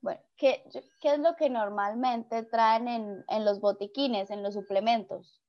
Bueno, 0.00 0.20
¿qué, 0.36 0.64
qué 1.00 1.14
es 1.14 1.20
lo 1.20 1.36
que 1.36 1.48
normalmente 1.48 2.42
traen 2.42 2.88
en, 2.88 3.24
en 3.28 3.44
los 3.44 3.60
botiquines, 3.60 4.30
en 4.30 4.42
los 4.42 4.54
suplementos? 4.54 5.40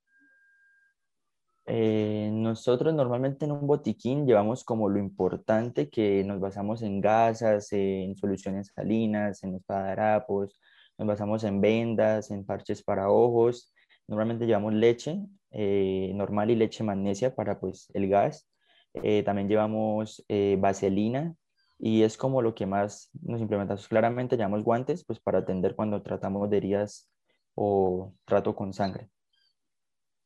Eh, 1.66 2.30
nosotros 2.32 2.94
normalmente 2.94 3.46
en 3.46 3.54
un 3.54 3.66
botiquín 3.66 4.28
llevamos 4.28 4.64
como 4.64 4.88
lo 4.88 5.00
importante 5.00 5.90
que 5.90 6.24
nos 6.24 6.40
basamos 6.40 6.84
en 6.84 7.02
gasas, 7.02 7.72
en 7.74 8.16
soluciones 8.18 8.72
salinas, 8.74 9.44
en 9.44 9.56
espadarapos, 9.56 10.60
nos 10.98 11.08
basamos 11.08 11.44
en 11.44 11.60
vendas, 11.60 12.30
en 12.30 12.46
parches 12.46 12.84
para 12.84 13.10
ojos. 13.10 13.74
Normalmente 14.08 14.46
llevamos 14.46 14.74
leche, 14.74 15.20
eh, 15.52 16.12
normal 16.16 16.52
y 16.52 16.56
leche 16.56 16.84
magnesia 16.84 17.36
para 17.36 17.60
pues 17.60 17.90
el 17.94 18.10
gas. 18.10 18.48
Eh, 18.94 19.24
también 19.24 19.48
llevamos 19.48 20.24
eh, 20.28 20.58
vaselina 20.60 21.36
y 21.78 22.04
es 22.04 22.18
como 22.18 22.42
lo 22.42 22.56
que 22.56 22.66
más 22.66 23.10
nos 23.22 23.42
implementamos. 23.42 23.88
Claramente 23.88 24.36
llevamos 24.36 24.64
guantes 24.64 25.06
pues 25.06 25.20
para 25.20 25.40
atender 25.40 25.76
cuando 25.76 26.02
tratamos 26.02 26.50
de 26.50 26.58
heridas 26.58 27.10
o 27.56 28.14
trato 28.26 28.56
con 28.56 28.74
sangre. 28.74 29.10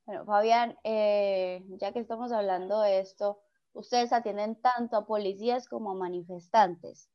Bueno, 0.06 0.26
Fabián, 0.26 0.76
ya 0.84 1.94
que 1.94 2.00
estamos 2.00 2.32
hablando 2.34 2.82
de 2.82 3.00
esto, 3.00 3.40
ustedes 3.72 4.12
atienden 4.12 4.56
tanto 4.62 4.98
a 4.98 5.06
policías 5.06 5.70
como 5.70 5.92
a 5.92 5.96
manifestantes. 5.96 7.10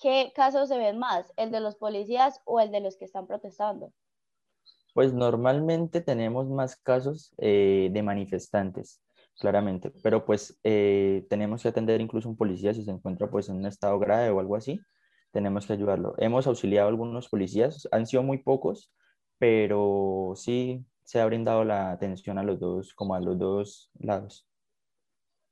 ¿Qué 0.00 0.32
casos 0.34 0.68
se 0.68 0.78
ven 0.78 0.98
más, 0.98 1.32
el 1.36 1.50
de 1.50 1.60
los 1.60 1.76
policías 1.76 2.40
o 2.44 2.58
el 2.58 2.72
de 2.72 2.80
los 2.80 2.96
que 2.96 3.04
están 3.04 3.26
protestando? 3.26 3.92
Pues 4.92 5.14
normalmente 5.14 6.00
tenemos 6.00 6.48
más 6.48 6.76
casos 6.76 7.34
eh, 7.38 7.88
de 7.92 8.02
manifestantes, 8.02 9.02
claramente, 9.38 9.90
pero 10.02 10.24
pues 10.24 10.58
eh, 10.64 11.26
tenemos 11.30 11.62
que 11.62 11.68
atender 11.68 12.00
incluso 12.00 12.28
un 12.28 12.36
policía 12.36 12.74
si 12.74 12.84
se 12.84 12.90
encuentra 12.90 13.30
pues 13.30 13.48
en 13.48 13.56
un 13.56 13.66
estado 13.66 13.98
grave 13.98 14.30
o 14.30 14.40
algo 14.40 14.56
así, 14.56 14.80
tenemos 15.30 15.66
que 15.66 15.72
ayudarlo. 15.72 16.14
Hemos 16.18 16.46
auxiliado 16.46 16.88
a 16.88 16.90
algunos 16.90 17.28
policías, 17.28 17.88
han 17.90 18.06
sido 18.06 18.22
muy 18.22 18.38
pocos, 18.38 18.92
pero 19.38 20.34
sí 20.36 20.84
se 21.04 21.20
ha 21.20 21.26
brindado 21.26 21.64
la 21.64 21.90
atención 21.90 22.38
a 22.38 22.42
los 22.42 22.60
dos, 22.60 22.94
como 22.94 23.14
a 23.14 23.20
los 23.20 23.38
dos 23.38 23.90
lados. 23.98 24.46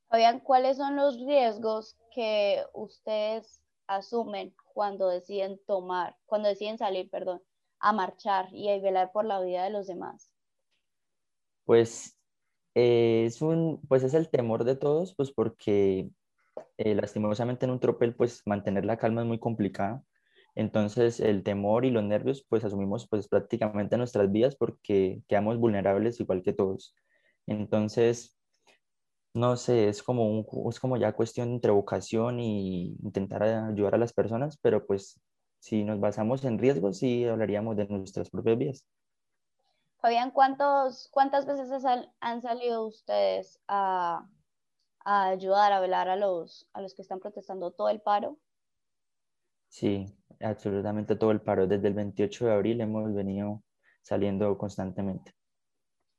Fabián, 0.09 0.39
¿cuáles 0.39 0.77
son 0.77 0.95
los 0.95 1.17
riesgos 1.25 1.97
que 2.13 2.63
ustedes 2.73 3.61
asumen 3.87 4.53
cuando 4.73 5.07
deciden 5.09 5.59
tomar, 5.65 6.15
cuando 6.25 6.49
deciden 6.49 6.77
salir, 6.77 7.09
perdón, 7.09 7.41
a 7.81 7.93
marchar 7.93 8.53
y 8.53 8.69
a 8.69 8.79
velar 8.79 9.11
por 9.11 9.25
la 9.25 9.41
vida 9.41 9.63
de 9.63 9.71
los 9.71 9.87
demás? 9.87 10.33
Pues 11.65 12.17
eh, 12.75 13.25
es 13.25 13.41
un, 13.41 13.81
pues 13.87 14.03
es 14.03 14.13
el 14.13 14.29
temor 14.29 14.63
de 14.63 14.75
todos, 14.75 15.15
pues 15.15 15.31
porque 15.31 16.09
eh, 16.77 16.95
lastimosamente 16.95 17.65
en 17.65 17.71
un 17.71 17.79
tropel, 17.79 18.15
pues 18.15 18.41
mantener 18.45 18.85
la 18.85 18.97
calma 18.97 19.21
es 19.21 19.27
muy 19.27 19.39
complicada. 19.39 20.03
Entonces 20.55 21.19
el 21.19 21.43
temor 21.43 21.85
y 21.85 21.91
los 21.91 22.03
nervios, 22.03 22.45
pues 22.47 22.63
asumimos 22.65 23.07
pues 23.07 23.27
prácticamente 23.27 23.97
nuestras 23.97 24.31
vidas 24.31 24.55
porque 24.55 25.21
quedamos 25.27 25.57
vulnerables 25.57 26.19
igual 26.19 26.43
que 26.43 26.53
todos. 26.53 26.95
Entonces, 27.47 28.37
no 29.33 29.55
sé, 29.57 29.87
es 29.87 30.03
como, 30.03 30.27
un, 30.29 30.45
es 30.69 30.79
como 30.79 30.97
ya 30.97 31.13
cuestión 31.13 31.51
entre 31.51 31.71
vocación 31.71 32.39
y 32.39 32.97
intentar 33.03 33.43
ayudar 33.43 33.95
a 33.95 33.97
las 33.97 34.13
personas, 34.13 34.57
pero 34.61 34.85
pues 34.85 35.21
si 35.61 35.83
nos 35.83 35.99
basamos 35.99 36.43
en 36.43 36.57
riesgos, 36.57 36.97
sí 36.97 37.23
hablaríamos 37.23 37.77
de 37.77 37.87
nuestras 37.87 38.31
propias 38.31 38.57
vidas. 38.57 38.85
Fabián, 39.99 40.31
¿cuántos, 40.31 41.07
¿cuántas 41.11 41.45
veces 41.45 41.85
han 42.19 42.41
salido 42.41 42.87
ustedes 42.87 43.59
a, 43.67 44.27
a, 45.05 45.25
ayudar 45.27 45.71
a 45.71 45.79
velar 45.79 46.09
a 46.09 46.15
los, 46.15 46.67
a 46.73 46.81
los 46.81 46.95
que 46.95 47.03
están 47.03 47.19
protestando 47.19 47.69
todo 47.69 47.89
el 47.89 48.01
paro? 48.01 48.39
Sí, 49.67 50.07
absolutamente 50.39 51.15
todo 51.15 51.29
el 51.29 51.41
paro. 51.41 51.67
Desde 51.67 51.89
el 51.89 51.93
28 51.93 52.45
de 52.47 52.53
abril 52.53 52.81
hemos 52.81 53.13
venido 53.13 53.61
saliendo 54.01 54.57
constantemente. 54.57 55.35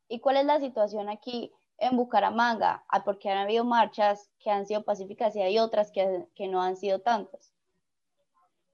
¿Y 0.07 0.21
cuál 0.21 0.37
es 0.37 0.47
la 0.47 0.61
situación 0.61 1.09
aquí 1.09 1.53
en 1.79 1.97
Bucaramanga? 1.97 2.85
Ah, 2.89 3.03
porque 3.03 3.29
han 3.29 3.39
habido 3.39 3.65
marchas 3.65 4.31
que 4.39 4.51
han 4.51 4.67
sido 4.67 4.85
pacíficas 4.85 5.35
y 5.35 5.43
hay 5.43 5.59
otras 5.59 5.91
que, 5.91 6.29
que 6.37 6.47
no 6.47 6.63
han 6.63 6.77
sido 6.77 7.01
tantas. 7.01 7.53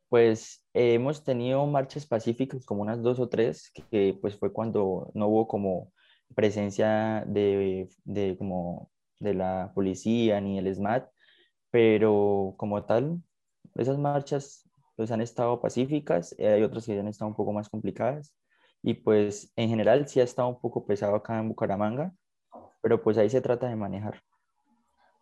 Pues 0.08 0.64
eh, 0.74 0.94
hemos 0.94 1.24
tenido 1.24 1.66
marchas 1.66 2.06
pacíficas, 2.06 2.64
como 2.64 2.82
unas 2.82 3.02
dos 3.02 3.18
o 3.20 3.28
tres, 3.28 3.70
que, 3.90 4.18
pues 4.20 4.36
fue 4.36 4.52
cuando 4.52 5.10
no 5.14 5.28
hubo 5.28 5.48
como 5.48 5.92
presencia 6.34 7.24
de, 7.26 7.88
de, 8.04 8.36
como 8.38 8.90
de 9.20 9.34
la 9.34 9.72
policía 9.74 10.40
ni 10.40 10.58
el 10.58 10.74
SMAT, 10.74 11.08
pero 11.70 12.54
como 12.56 12.84
tal, 12.84 13.22
esas 13.74 13.98
marchas 13.98 14.68
pues 14.96 15.10
han 15.12 15.20
estado 15.20 15.60
pacíficas, 15.60 16.34
eh, 16.38 16.48
hay 16.48 16.62
otras 16.62 16.84
que 16.86 16.98
han 16.98 17.06
estado 17.08 17.28
un 17.28 17.36
poco 17.36 17.52
más 17.52 17.68
complicadas 17.68 18.34
y 18.82 18.94
pues 18.94 19.52
en 19.56 19.68
general 19.68 20.08
sí 20.08 20.20
ha 20.20 20.24
estado 20.24 20.48
un 20.48 20.60
poco 20.60 20.86
pesado 20.86 21.14
acá 21.14 21.38
en 21.38 21.48
Bucaramanga, 21.48 22.12
pero 22.80 23.02
pues 23.02 23.18
ahí 23.18 23.30
se 23.30 23.40
trata 23.40 23.68
de 23.68 23.76
manejar. 23.76 24.20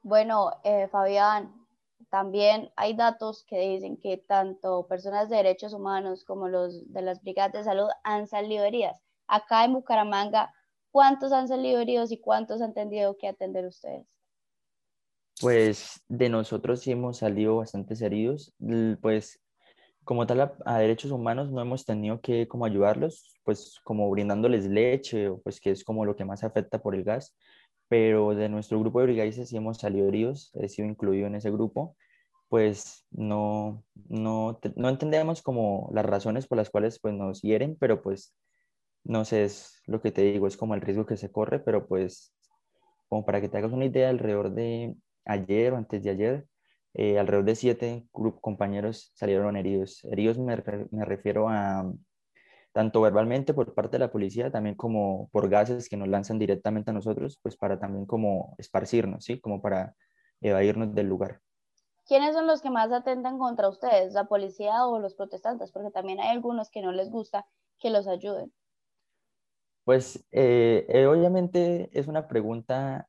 Bueno, 0.02 0.52
eh, 0.62 0.88
Fabián, 0.88 1.66
también 2.11 2.71
hay 2.76 2.95
datos 2.95 3.45
que 3.45 3.59
dicen 3.59 3.97
que 3.97 4.17
tanto 4.19 4.87
personas 4.87 5.29
de 5.29 5.37
derechos 5.37 5.73
humanos 5.73 6.25
como 6.25 6.49
los 6.49 6.93
de 6.93 7.03
las 7.03 7.23
brigadas 7.23 7.53
de 7.53 7.65
salud 7.65 7.88
han 8.05 8.26
salido 8.26 8.65
heridas. 8.65 9.03
Acá 9.26 9.65
en 9.65 9.73
Bucaramanga, 9.73 10.55
¿cuántos 10.91 11.33
han 11.33 11.49
salido 11.49 11.81
heridos 11.81 12.12
y 12.12 12.19
cuántos 12.19 12.61
han 12.62 12.75
tenido 12.75 13.17
que 13.17 13.29
atender 13.29 13.67
ustedes? 13.67 14.07
Pues 15.41 16.03
de 16.09 16.29
nosotros 16.29 16.81
sí 16.81 16.93
hemos 16.93 17.19
salido 17.19 17.57
bastantes 17.57 18.00
heridos. 18.00 18.55
Pues 19.03 19.41
como 20.05 20.26
tal 20.26 20.53
a, 20.65 20.79
derechos 20.79 21.11
humanos 21.11 21.50
no 21.50 21.61
hemos 21.61 21.85
tenido 21.85 22.21
que 22.21 22.47
como 22.47 22.65
ayudarlos, 22.65 23.35
pues 23.45 23.81
como 23.83 24.09
brindándoles 24.09 24.67
leche, 24.67 25.31
pues 25.43 25.61
que 25.61 25.73
es 25.73 25.85
como 25.85 26.05
lo 26.05 26.15
que 26.15 26.25
más 26.25 26.45
afecta 26.45 26.81
por 26.81 26.95
el 26.95 27.03
gas, 27.03 27.37
pero 27.88 28.35
de 28.35 28.49
nuestro 28.49 28.81
grupo 28.81 29.00
de 29.00 29.07
brigadistas 29.07 29.49
sí 29.49 29.57
hemos 29.57 29.78
salido 29.78 30.09
heridos, 30.09 30.50
he 30.55 30.69
sido 30.69 30.88
incluido 30.88 31.26
en 31.26 31.37
ese 31.37 31.50
grupo, 31.50 31.97
pues 32.49 33.07
no, 33.11 33.85
no, 34.09 34.59
no 34.76 34.88
entendemos 34.88 35.43
como 35.43 35.90
las 35.95 36.07
razones 36.07 36.47
por 36.47 36.59
las 36.59 36.71
cuales 36.71 36.99
pues 37.00 37.14
nos 37.14 37.43
hieren, 37.43 37.76
pero 37.78 38.02
pues 38.02 38.35
no 39.05 39.25
sé, 39.25 39.45
es 39.45 39.83
lo 39.87 40.00
que 40.02 40.12
te 40.12 40.23
digo, 40.23 40.47
es 40.47 40.57
como 40.57 40.75
el 40.75 40.81
riesgo 40.81 41.07
que 41.07 41.16
se 41.16 41.31
corre, 41.31 41.61
pero 41.61 41.87
pues 41.87 42.33
como 43.09 43.25
para 43.25 43.40
que 43.40 43.49
te 43.49 43.59
hagas 43.59 43.73
una 43.73 43.85
idea, 43.85 44.11
alrededor 44.11 44.52
de 44.52 44.97
ayer 45.25 45.73
o 45.73 45.76
antes 45.76 46.02
de 46.02 46.11
ayer, 46.11 46.47
eh, 46.95 47.19
alrededor 47.19 47.45
de 47.45 47.55
siete 47.57 48.09
compañeros 48.40 49.12
salieron 49.14 49.57
heridos. 49.57 50.05
Heridos 50.05 50.38
me, 50.38 50.57
me, 50.90 51.05
refiero 51.05 51.49
a 51.49 51.93
tanto 52.76 53.00
verbalmente 53.00 53.54
por 53.54 53.73
parte 53.73 53.92
de 53.92 54.00
la 54.00 54.11
policía, 54.11 54.50
también 54.50 54.75
como 54.75 55.30
por 55.33 55.49
gases 55.49 55.88
que 55.88 55.97
nos 55.97 56.09
lanzan 56.09 56.38
directamente 56.38 56.90
a 56.90 56.92
nosotros, 56.92 57.38
pues 57.42 57.56
para 57.56 57.78
también 57.78 58.04
como 58.04 58.54
esparcirnos, 58.59 59.25
¿sí? 59.25 59.40
Como 59.40 59.62
para 59.62 59.97
evadirnos 60.42 60.95
del 60.95 61.06
lugar. 61.06 61.40
¿Quiénes 62.06 62.35
son 62.35 62.47
los 62.47 62.61
que 62.61 62.68
más 62.68 62.92
atentan 62.92 63.38
contra 63.38 63.71
ustedes, 63.71 64.12
la 64.12 64.25
policía 64.25 64.87
o 64.87 64.99
los 64.99 65.14
protestantes? 65.14 65.73
Porque 65.73 65.90
también 65.90 66.21
hay 66.21 66.28
algunos 66.28 66.68
que 66.68 66.83
no 66.83 66.92
les 66.92 67.09
gusta 67.09 67.47
que 67.78 67.88
los 67.88 68.06
ayuden. 68.06 68.52
Pues 69.85 70.26
eh, 70.30 70.85
eh, 70.90 71.06
obviamente 71.06 71.88
es 71.99 72.09
una 72.09 72.28
pregunta 72.28 73.09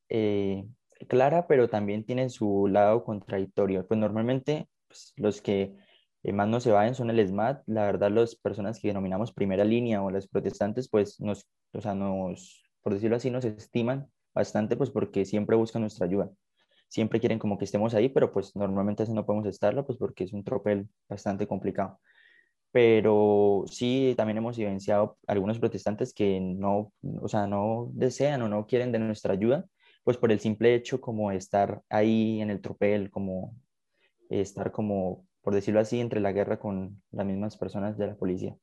clara, 1.10 1.46
pero 1.46 1.68
también 1.68 2.06
tiene 2.06 2.30
su 2.30 2.68
lado 2.68 3.04
contradictorio. 3.04 3.86
Pues 3.86 4.00
normalmente 4.00 4.70
pues, 4.88 5.12
los 5.18 5.42
que 5.42 5.76
eh, 6.24 6.34
más 6.34 6.48
no 6.48 6.60
se 6.60 6.72
vayan 6.72 6.96
son 6.96 7.10
el 7.10 7.26
SMAT. 7.26 7.64
La 7.68 7.86
verdad, 7.86 8.12
las 8.12 8.36
personas 8.36 8.80
que 8.80 8.90
denominamos 8.90 9.32
primera 9.34 9.64
línea 9.64 10.02
o 10.02 10.12
los 10.12 10.28
protestantes, 10.28 10.90
pues 10.90 11.20
nos, 11.20 11.48
o 11.74 11.82
sea, 11.82 11.96
nos, 11.96 12.64
por 12.82 12.94
decirlo 12.94 13.16
así, 13.18 13.30
nos 13.30 13.46
estiman 13.46 14.08
bastante, 14.34 14.76
pues 14.78 14.90
porque 14.92 15.26
siempre 15.26 15.56
buscan 15.56 15.82
nuestra 15.82 16.06
ayuda. 16.06 16.30
Siempre 16.90 17.20
quieren 17.20 17.40
como 17.40 17.58
que 17.58 17.66
estemos 17.66 17.94
ahí, 17.94 18.10
pero 18.10 18.32
pues 18.32 18.56
normalmente 18.56 19.04
así 19.04 19.14
no 19.14 19.26
podemos 19.26 19.48
estarlo, 19.48 19.86
pues 19.86 19.98
porque 19.98 20.24
es 20.24 20.34
un 20.34 20.44
tropel 20.44 20.88
bastante 21.10 21.48
complicado. 21.48 22.00
Pero 22.72 23.64
sí, 23.68 24.14
también 24.18 24.38
hemos 24.38 24.58
evidenciado 24.58 25.18
algunos 25.28 25.60
protestantes 25.60 26.14
que 26.14 26.40
no, 26.40 26.92
o 27.22 27.28
sea, 27.28 27.48
no 27.48 27.90
desean 27.94 28.42
o 28.42 28.50
no 28.50 28.68
quieren 28.68 28.92
de 28.92 29.00
nuestra 29.00 29.34
ayuda 29.34 29.66
pues 30.08 30.16
por 30.16 30.32
el 30.32 30.40
simple 30.40 30.74
hecho 30.74 31.02
como 31.02 31.34
estar 31.34 31.82
ahí 31.90 32.40
en 32.40 32.50
el 32.50 32.62
tropel, 32.62 33.12
como 33.12 33.54
estar 34.30 34.72
como, 34.72 35.26
por 35.48 35.54
decirlo 35.54 35.80
así, 35.80 36.02
entre 36.02 36.20
la 36.20 36.34
guerra 36.34 36.60
con 36.60 37.02
las 37.10 37.26
mismas 37.26 37.56
personas 37.56 37.98
de 37.98 38.06
la 38.06 38.16
policía. 38.16 38.58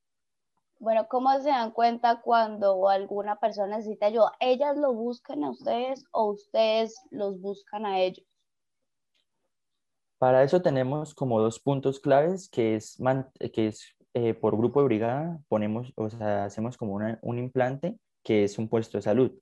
Bueno, 0.79 1.07
¿cómo 1.09 1.33
se 1.41 1.49
dan 1.49 1.71
cuenta 1.71 2.21
cuando 2.21 2.91
alguna 2.91 3.37
persona 3.41 3.79
necesita 3.79 4.05
ayuda? 4.05 4.33
¿Ellas 4.38 4.76
lo 4.76 4.93
buscan 4.93 5.45
a 5.45 5.50
ustedes 5.53 6.05
o 6.12 6.33
ustedes 6.33 7.00
los 7.11 7.41
buscan 7.41 7.87
a 7.87 8.00
ellos? 8.00 8.26
Para 10.19 10.43
eso 10.43 10.61
tenemos 10.61 11.14
como 11.14 11.41
dos 11.41 11.59
puntos 11.59 12.00
claves, 12.00 12.50
que 12.50 12.75
es, 12.75 12.99
que 13.55 13.69
es 13.69 13.97
eh, 14.12 14.35
por 14.35 14.55
grupo 14.55 14.81
de 14.81 14.85
brigada, 14.85 15.41
ponemos, 15.49 15.91
o 15.97 16.11
sea, 16.11 16.45
hacemos 16.45 16.76
como 16.76 16.99
un 17.23 17.38
implante 17.38 17.99
que 18.23 18.45
es 18.45 18.59
un 18.59 18.69
puesto 18.69 18.99
de 18.99 19.03
salud. 19.03 19.33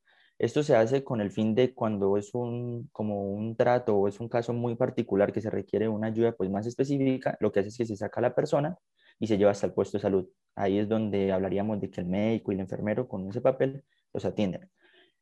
Esto 0.42 0.64
se 0.64 0.74
hace 0.74 1.04
con 1.04 1.20
el 1.20 1.30
fin 1.30 1.54
de 1.54 1.72
cuando 1.72 2.16
es 2.16 2.34
un, 2.34 2.88
como 2.90 3.32
un 3.32 3.54
trato 3.54 3.94
o 3.94 4.08
es 4.08 4.18
un 4.18 4.28
caso 4.28 4.52
muy 4.52 4.74
particular 4.74 5.32
que 5.32 5.40
se 5.40 5.50
requiere 5.50 5.88
una 5.88 6.08
ayuda 6.08 6.32
pues 6.32 6.50
más 6.50 6.66
específica, 6.66 7.36
lo 7.38 7.52
que 7.52 7.60
hace 7.60 7.68
es 7.68 7.78
que 7.78 7.86
se 7.86 7.94
saca 7.96 8.18
a 8.18 8.22
la 8.22 8.34
persona 8.34 8.76
y 9.20 9.28
se 9.28 9.38
lleva 9.38 9.52
hasta 9.52 9.68
el 9.68 9.72
puesto 9.72 9.98
de 9.98 10.02
salud. 10.02 10.28
Ahí 10.56 10.80
es 10.80 10.88
donde 10.88 11.30
hablaríamos 11.30 11.80
de 11.80 11.90
que 11.90 12.00
el 12.00 12.08
médico 12.08 12.50
y 12.50 12.56
el 12.56 12.62
enfermero 12.62 13.06
con 13.06 13.28
ese 13.28 13.40
papel 13.40 13.84
los 14.12 14.24
atienden. 14.24 14.68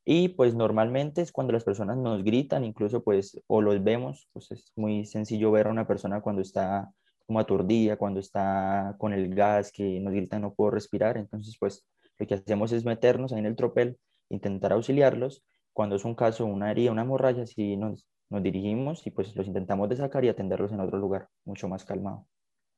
Y 0.07 0.31
pues 0.31 0.55
normalmente 0.55 1.21
es 1.21 1.33
cuando 1.33 1.53
las 1.53 1.65
personas 1.65 1.99
nos 1.99 2.25
gritan, 2.25 2.65
incluso 2.65 3.05
pues 3.05 3.39
o 3.47 3.61
los 3.61 3.85
vemos, 3.85 4.27
pues 4.33 4.51
es 4.53 4.73
muy 4.75 5.05
sencillo 5.05 5.51
ver 5.51 5.67
a 5.67 5.71
una 5.71 5.87
persona 5.87 6.23
cuando 6.23 6.41
está 6.41 6.91
como 7.27 7.41
aturdida, 7.41 7.99
cuando 7.99 8.21
está 8.21 8.97
con 8.97 9.13
el 9.13 9.35
gas 9.35 9.71
que 9.71 10.01
nos 10.01 10.15
grita 10.15 10.39
no 10.39 10.55
puedo 10.55 10.71
respirar, 10.71 11.19
entonces 11.19 11.59
pues 11.61 11.87
lo 12.19 12.27
que 12.27 12.37
hacemos 12.37 12.73
es 12.73 12.87
meternos 12.87 13.35
ahí 13.35 13.41
en 13.41 13.47
el 13.47 13.57
tropel 13.57 13.99
intentar 14.31 14.73
auxiliarlos. 14.73 15.45
Cuando 15.73 15.97
es 15.97 16.05
un 16.05 16.15
caso, 16.15 16.47
una 16.47 16.71
herida, 16.71 16.91
una 16.93 17.03
hemorragia, 17.03 17.47
sí 17.47 17.77
nos, 17.77 18.07
nos 18.31 18.43
dirigimos 18.43 19.07
y 19.07 19.11
pues 19.11 19.37
los 19.37 19.47
intentamos 19.47 19.89
de 19.89 19.97
sacar 19.97 20.25
y 20.25 20.29
atenderlos 20.29 20.73
en 20.73 20.81
otro 20.81 20.99
lugar, 20.99 21.29
mucho 21.45 21.69
más 21.69 21.85
calmado. 21.85 22.27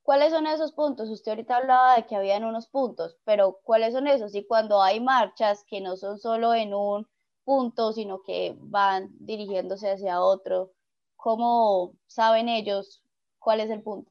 ¿Cuáles 0.03 0.33
son 0.33 0.49
esos 0.49 0.73
puntos? 0.73 1.09
Usted 1.11 1.31
ahorita 1.31 1.59
hablaba 1.59 1.95
de 1.95 2.07
que 2.07 2.17
habían 2.17 2.43
unos 2.43 2.67
puntos, 2.67 3.17
pero 3.25 3.61
¿cuáles 3.63 3.95
son 3.95 4.09
esos? 4.09 4.35
Y 4.35 4.45
cuando 4.45 4.83
hay 4.83 5.01
marchas 5.01 5.65
que 5.69 5.81
no 5.81 5.97
son 5.97 6.19
solo 6.19 6.55
en 6.55 6.75
un 6.75 7.07
punto, 7.45 7.93
sino 7.93 8.23
que 8.23 8.57
van 8.59 9.11
dirigiéndose 9.21 9.93
hacia 9.93 10.21
otro, 10.21 10.73
¿cómo 11.15 11.93
saben 12.07 12.49
ellos 12.49 13.05
cuál 13.39 13.61
es 13.61 13.71
el 13.71 13.83
punto? 13.83 14.11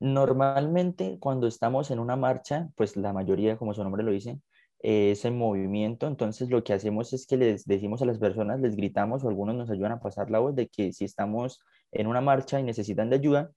Normalmente 0.00 1.18
cuando 1.18 1.46
estamos 1.46 1.90
en 1.90 1.98
una 1.98 2.16
marcha, 2.16 2.68
pues 2.76 2.96
la 2.96 3.14
mayoría, 3.14 3.56
como 3.56 3.72
su 3.72 3.82
nombre 3.82 4.02
lo 4.02 4.10
dice, 4.10 4.38
ese 4.80 5.30
movimiento. 5.30 6.06
Entonces 6.06 6.50
lo 6.50 6.62
que 6.64 6.72
hacemos 6.72 7.12
es 7.12 7.26
que 7.26 7.36
les 7.36 7.64
decimos 7.66 8.02
a 8.02 8.06
las 8.06 8.18
personas, 8.18 8.60
les 8.60 8.76
gritamos 8.76 9.24
o 9.24 9.28
algunos 9.28 9.56
nos 9.56 9.70
ayudan 9.70 9.92
a 9.92 10.00
pasar 10.00 10.30
la 10.30 10.38
voz 10.38 10.54
de 10.54 10.68
que 10.68 10.92
si 10.92 11.04
estamos 11.04 11.60
en 11.92 12.06
una 12.06 12.20
marcha 12.20 12.60
y 12.60 12.62
necesitan 12.62 13.10
de 13.10 13.16
ayuda, 13.16 13.50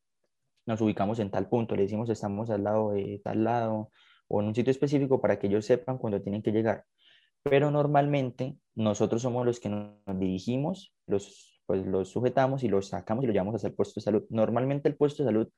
nos 0.65 0.81
ubicamos 0.81 1.19
en 1.19 1.31
tal 1.31 1.49
punto, 1.49 1.75
le 1.75 1.83
decimos 1.83 2.09
estamos 2.09 2.49
al 2.49 2.63
lado 2.63 2.91
de 2.91 3.21
tal 3.23 3.43
lado 3.43 3.91
o 4.27 4.41
en 4.41 4.47
un 4.47 4.55
sitio 4.55 4.71
específico 4.71 5.19
para 5.19 5.39
que 5.39 5.47
ellos 5.47 5.65
sepan 5.65 5.97
cuando 5.97 6.21
tienen 6.21 6.41
que 6.41 6.51
llegar. 6.51 6.85
Pero 7.43 7.71
normalmente 7.71 8.57
nosotros 8.75 9.21
somos 9.21 9.45
los 9.45 9.59
que 9.59 9.69
nos 9.69 10.19
dirigimos, 10.19 10.93
los, 11.07 11.61
pues 11.65 11.85
los 11.85 12.09
sujetamos 12.09 12.63
y 12.63 12.67
los 12.67 12.89
sacamos 12.89 13.23
y 13.23 13.27
los 13.27 13.33
llevamos 13.33 13.55
hacia 13.55 13.69
el 13.69 13.73
puesto 13.73 13.99
de 13.99 14.03
salud. 14.03 14.23
Normalmente 14.29 14.89
el 14.89 14.95
puesto 14.95 15.23
de 15.23 15.29
salud 15.29 15.49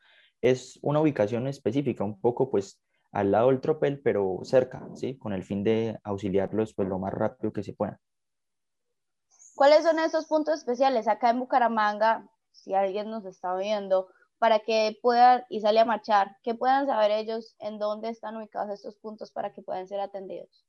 es 0.41 0.79
una 0.81 1.01
ubicación 1.01 1.47
específica, 1.47 2.03
un 2.03 2.19
poco 2.19 2.49
pues 2.49 2.81
al 3.11 3.31
lado 3.31 3.49
del 3.49 3.61
tropel, 3.61 4.01
pero 4.01 4.39
cerca, 4.43 4.87
¿sí? 4.95 5.17
Con 5.17 5.33
el 5.33 5.43
fin 5.43 5.63
de 5.63 5.99
auxiliarlos 6.03 6.73
pues 6.73 6.87
lo 6.87 6.99
más 6.99 7.13
rápido 7.13 7.51
que 7.53 7.63
se 7.63 7.73
pueda. 7.73 7.99
¿Cuáles 9.55 9.83
son 9.83 9.99
esos 9.99 10.27
puntos 10.27 10.59
especiales 10.59 11.07
acá 11.07 11.29
en 11.29 11.39
Bucaramanga, 11.39 12.29
si 12.51 12.73
alguien 12.73 13.09
nos 13.09 13.25
está 13.25 13.55
viendo, 13.55 14.07
para 14.39 14.59
que 14.59 14.97
puedan 15.01 15.43
y 15.49 15.59
sale 15.59 15.79
a 15.79 15.85
marchar, 15.85 16.37
que 16.41 16.55
puedan 16.55 16.87
saber 16.87 17.11
ellos 17.11 17.55
en 17.59 17.77
dónde 17.77 18.09
están 18.09 18.37
ubicados 18.37 18.71
estos 18.71 18.95
puntos 18.95 19.31
para 19.31 19.53
que 19.53 19.61
puedan 19.61 19.87
ser 19.87 19.99
atendidos? 19.99 20.65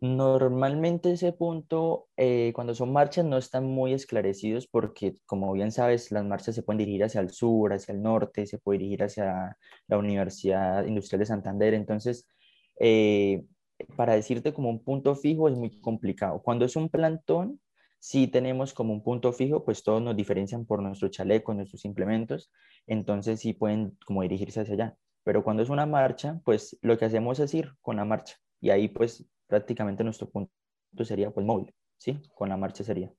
Normalmente 0.00 1.12
ese 1.12 1.32
punto, 1.32 2.08
eh, 2.16 2.52
cuando 2.54 2.74
son 2.74 2.92
marchas, 2.92 3.24
no 3.24 3.38
están 3.38 3.64
muy 3.64 3.94
esclarecidos 3.94 4.66
porque, 4.66 5.14
como 5.24 5.52
bien 5.52 5.72
sabes, 5.72 6.12
las 6.12 6.24
marchas 6.24 6.54
se 6.54 6.62
pueden 6.62 6.78
dirigir 6.78 7.04
hacia 7.04 7.20
el 7.22 7.30
sur, 7.30 7.72
hacia 7.72 7.92
el 7.92 8.02
norte, 8.02 8.46
se 8.46 8.58
puede 8.58 8.78
dirigir 8.80 9.04
hacia 9.04 9.56
la 9.86 9.98
Universidad 9.98 10.84
Industrial 10.86 11.20
de 11.20 11.26
Santander. 11.26 11.74
Entonces, 11.74 12.28
eh, 12.78 13.44
para 13.96 14.14
decirte 14.14 14.52
como 14.52 14.70
un 14.70 14.82
punto 14.84 15.14
fijo 15.14 15.48
es 15.48 15.56
muy 15.56 15.80
complicado. 15.80 16.42
Cuando 16.42 16.64
es 16.66 16.76
un 16.76 16.88
plantón, 16.90 17.60
sí 17.98 18.28
tenemos 18.28 18.74
como 18.74 18.92
un 18.92 19.02
punto 19.02 19.32
fijo, 19.32 19.64
pues 19.64 19.82
todos 19.82 20.02
nos 20.02 20.16
diferencian 20.16 20.66
por 20.66 20.82
nuestro 20.82 21.08
chaleco, 21.08 21.54
nuestros 21.54 21.84
implementos, 21.84 22.52
entonces 22.86 23.40
sí 23.40 23.52
pueden 23.54 23.96
como 24.06 24.22
dirigirse 24.22 24.60
hacia 24.60 24.74
allá. 24.74 24.96
Pero 25.24 25.42
cuando 25.42 25.62
es 25.62 25.70
una 25.70 25.86
marcha, 25.86 26.40
pues 26.44 26.78
lo 26.82 26.98
que 26.98 27.06
hacemos 27.06 27.40
es 27.40 27.52
ir 27.54 27.72
con 27.80 27.96
la 27.96 28.04
marcha 28.04 28.36
y 28.60 28.70
ahí 28.70 28.88
pues 28.88 29.26
prácticamente 29.46 30.04
nuestro 30.04 30.28
punto 30.28 30.52
sería 31.04 31.30
pues 31.30 31.44
móvil, 31.46 31.74
¿sí? 31.96 32.20
Con 32.34 32.48
la 32.48 32.56
marcha 32.56 32.84
sería. 32.84 33.12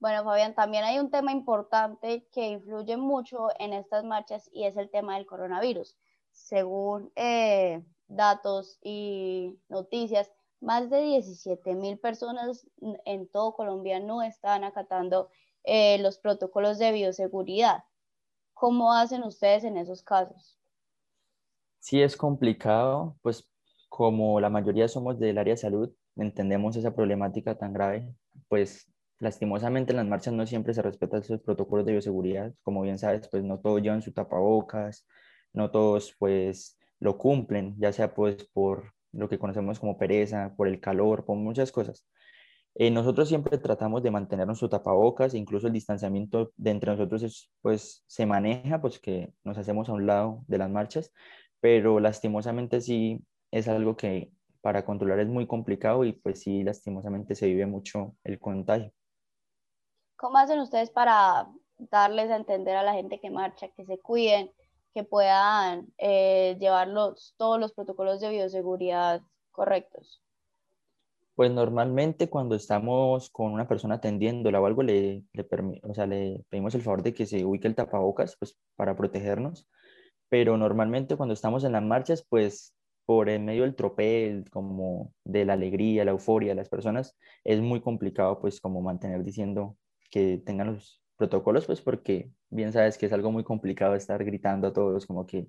Bueno, 0.00 0.22
Fabián, 0.22 0.54
también 0.54 0.84
hay 0.84 0.98
un 0.98 1.10
tema 1.10 1.32
importante 1.32 2.28
que 2.32 2.46
influye 2.48 2.96
mucho 2.96 3.48
en 3.58 3.72
estas 3.72 4.04
marchas 4.04 4.48
y 4.52 4.64
es 4.64 4.76
el 4.76 4.90
tema 4.90 5.16
del 5.16 5.26
coronavirus. 5.26 5.96
Según 6.30 7.10
eh, 7.16 7.82
datos 8.06 8.78
y 8.80 9.58
noticias, 9.68 10.30
más 10.60 10.88
de 10.90 11.00
17 11.02 11.74
mil 11.74 11.98
personas 11.98 12.68
en 13.04 13.28
todo 13.28 13.54
Colombia 13.54 13.98
no 13.98 14.22
están 14.22 14.62
acatando 14.62 15.30
eh, 15.64 15.98
los 15.98 16.18
protocolos 16.18 16.78
de 16.78 16.92
bioseguridad. 16.92 17.84
¿Cómo 18.54 18.92
hacen 18.92 19.22
ustedes 19.24 19.64
en 19.64 19.76
esos 19.76 20.02
casos? 20.02 20.58
Sí, 21.80 22.02
es 22.02 22.16
complicado, 22.16 23.16
pues 23.22 23.48
como 23.88 24.40
la 24.40 24.50
mayoría 24.50 24.88
somos 24.88 25.18
del 25.18 25.38
área 25.38 25.54
de 25.54 25.58
salud, 25.58 25.90
entendemos 26.16 26.76
esa 26.76 26.94
problemática 26.94 27.56
tan 27.56 27.72
grave, 27.72 28.14
pues 28.48 28.90
lastimosamente 29.20 29.92
en 29.92 29.98
las 29.98 30.06
marchas 30.06 30.34
no 30.34 30.46
siempre 30.46 30.74
se 30.74 30.82
respetan 30.82 31.20
esos 31.20 31.40
protocolos 31.40 31.86
de 31.86 31.92
bioseguridad. 31.92 32.52
Como 32.62 32.82
bien 32.82 32.98
sabes, 32.98 33.28
pues 33.28 33.42
no 33.44 33.58
todos 33.58 33.82
llevan 33.82 34.02
su 34.02 34.12
tapabocas, 34.12 35.06
no 35.52 35.70
todos 35.70 36.14
pues 36.18 36.78
lo 37.00 37.18
cumplen, 37.18 37.74
ya 37.78 37.92
sea 37.92 38.14
pues 38.14 38.44
por 38.52 38.92
lo 39.12 39.28
que 39.28 39.38
conocemos 39.38 39.80
como 39.80 39.98
pereza, 39.98 40.54
por 40.56 40.68
el 40.68 40.80
calor, 40.80 41.24
por 41.24 41.36
muchas 41.36 41.72
cosas. 41.72 42.06
Eh, 42.74 42.90
nosotros 42.90 43.28
siempre 43.28 43.58
tratamos 43.58 44.02
de 44.02 44.10
mantener 44.10 44.46
nuestro 44.46 44.68
tapabocas, 44.68 45.34
incluso 45.34 45.66
el 45.66 45.72
distanciamiento 45.72 46.52
de 46.56 46.70
entre 46.70 46.92
nosotros 46.92 47.50
pues 47.60 48.04
se 48.06 48.26
maneja, 48.26 48.80
pues 48.80 49.00
que 49.00 49.32
nos 49.44 49.58
hacemos 49.58 49.88
a 49.88 49.92
un 49.94 50.06
lado 50.06 50.44
de 50.46 50.58
las 50.58 50.70
marchas, 50.70 51.12
pero 51.60 51.98
lastimosamente 51.98 52.80
sí 52.80 53.24
es 53.50 53.68
algo 53.68 53.96
que 53.96 54.32
para 54.60 54.84
controlar 54.84 55.20
es 55.20 55.28
muy 55.28 55.46
complicado 55.46 56.04
y 56.04 56.12
pues 56.12 56.40
sí 56.40 56.62
lastimosamente 56.62 57.34
se 57.34 57.46
vive 57.46 57.66
mucho 57.66 58.16
el 58.24 58.38
contagio. 58.38 58.92
¿Cómo 60.16 60.38
hacen 60.38 60.58
ustedes 60.58 60.90
para 60.90 61.48
darles 61.78 62.30
a 62.30 62.36
entender 62.36 62.76
a 62.76 62.82
la 62.82 62.92
gente 62.92 63.20
que 63.20 63.30
marcha, 63.30 63.68
que 63.68 63.84
se 63.84 63.98
cuiden, 63.98 64.50
que 64.92 65.04
puedan 65.04 65.86
eh, 65.98 66.56
llevar 66.58 66.88
todos 67.36 67.60
los 67.60 67.72
protocolos 67.72 68.20
de 68.20 68.30
bioseguridad 68.30 69.22
correctos? 69.52 70.22
Pues 71.36 71.52
normalmente 71.52 72.28
cuando 72.28 72.56
estamos 72.56 73.30
con 73.30 73.52
una 73.52 73.68
persona 73.68 73.96
atendiéndola 73.96 74.60
o 74.60 74.66
algo, 74.66 74.82
le, 74.82 75.22
le, 75.32 75.46
o 75.84 75.94
sea, 75.94 76.06
le 76.06 76.44
pedimos 76.48 76.74
el 76.74 76.82
favor 76.82 77.04
de 77.04 77.14
que 77.14 77.26
se 77.26 77.44
ubique 77.44 77.68
el 77.68 77.76
tapabocas 77.76 78.36
pues, 78.36 78.58
para 78.74 78.96
protegernos. 78.96 79.68
Pero 80.28 80.56
normalmente 80.56 81.16
cuando 81.16 81.32
estamos 81.32 81.62
en 81.62 81.72
las 81.72 81.82
marchas, 81.82 82.26
pues 82.28 82.74
por 83.08 83.30
el 83.30 83.40
medio 83.40 83.62
del 83.62 83.74
tropel, 83.74 84.50
como 84.50 85.14
de 85.24 85.46
la 85.46 85.54
alegría, 85.54 86.04
la 86.04 86.10
euforia 86.10 86.50
de 86.50 86.56
las 86.56 86.68
personas, 86.68 87.16
es 87.42 87.58
muy 87.58 87.80
complicado 87.80 88.38
pues 88.38 88.60
como 88.60 88.82
mantener 88.82 89.24
diciendo 89.24 89.78
que 90.10 90.42
tengan 90.44 90.74
los 90.74 91.02
protocolos, 91.16 91.64
pues 91.64 91.80
porque 91.80 92.30
bien 92.50 92.70
sabes 92.70 92.98
que 92.98 93.06
es 93.06 93.12
algo 93.14 93.32
muy 93.32 93.44
complicado 93.44 93.94
estar 93.94 94.22
gritando 94.22 94.68
a 94.68 94.74
todos 94.74 95.06
como 95.06 95.26
que 95.26 95.48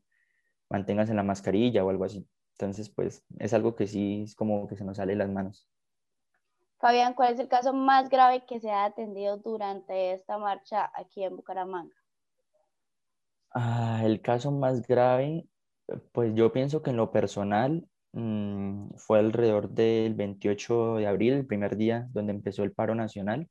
manténganse 0.70 1.14
la 1.14 1.24
mascarilla 1.24 1.84
o 1.84 1.90
algo 1.90 2.06
así. 2.06 2.26
Entonces, 2.58 2.90
pues 2.90 3.26
es 3.40 3.54
algo 3.54 3.76
que 3.76 3.88
sí 3.88 4.24
es 4.24 4.36
como 4.36 4.66
que 4.66 4.78
se 4.78 4.86
nos 4.86 4.96
sale 4.96 5.12
de 5.12 5.18
las 5.18 5.30
manos. 5.30 5.68
Fabián, 6.78 7.14
¿cuál 7.14 7.34
es 7.34 7.40
el 7.42 7.50
caso 7.50 7.74
más 7.74 8.08
grave 8.08 8.46
que 8.46 8.62
se 8.62 8.72
ha 8.72 8.86
atendido 8.86 9.36
durante 9.36 10.14
esta 10.14 10.38
marcha 10.38 10.90
aquí 10.96 11.26
en 11.26 11.36
Bucaramanga? 11.36 11.94
Ah, 13.52 14.00
el 14.06 14.22
caso 14.22 14.50
más 14.50 14.88
grave, 14.88 15.49
pues 16.12 16.34
yo 16.36 16.52
pienso 16.52 16.82
que 16.82 16.92
en 16.92 16.98
lo 16.98 17.12
personal 17.12 17.88
mm, 18.14 18.92
fue 18.98 19.20
alrededor 19.20 19.70
del 19.70 20.16
28 20.16 20.96
de 20.96 21.08
abril, 21.08 21.34
el 21.34 21.46
primer 21.46 21.78
día 21.78 22.08
donde 22.12 22.34
empezó 22.34 22.64
el 22.64 22.74
paro 22.74 22.96
nacional. 22.96 23.48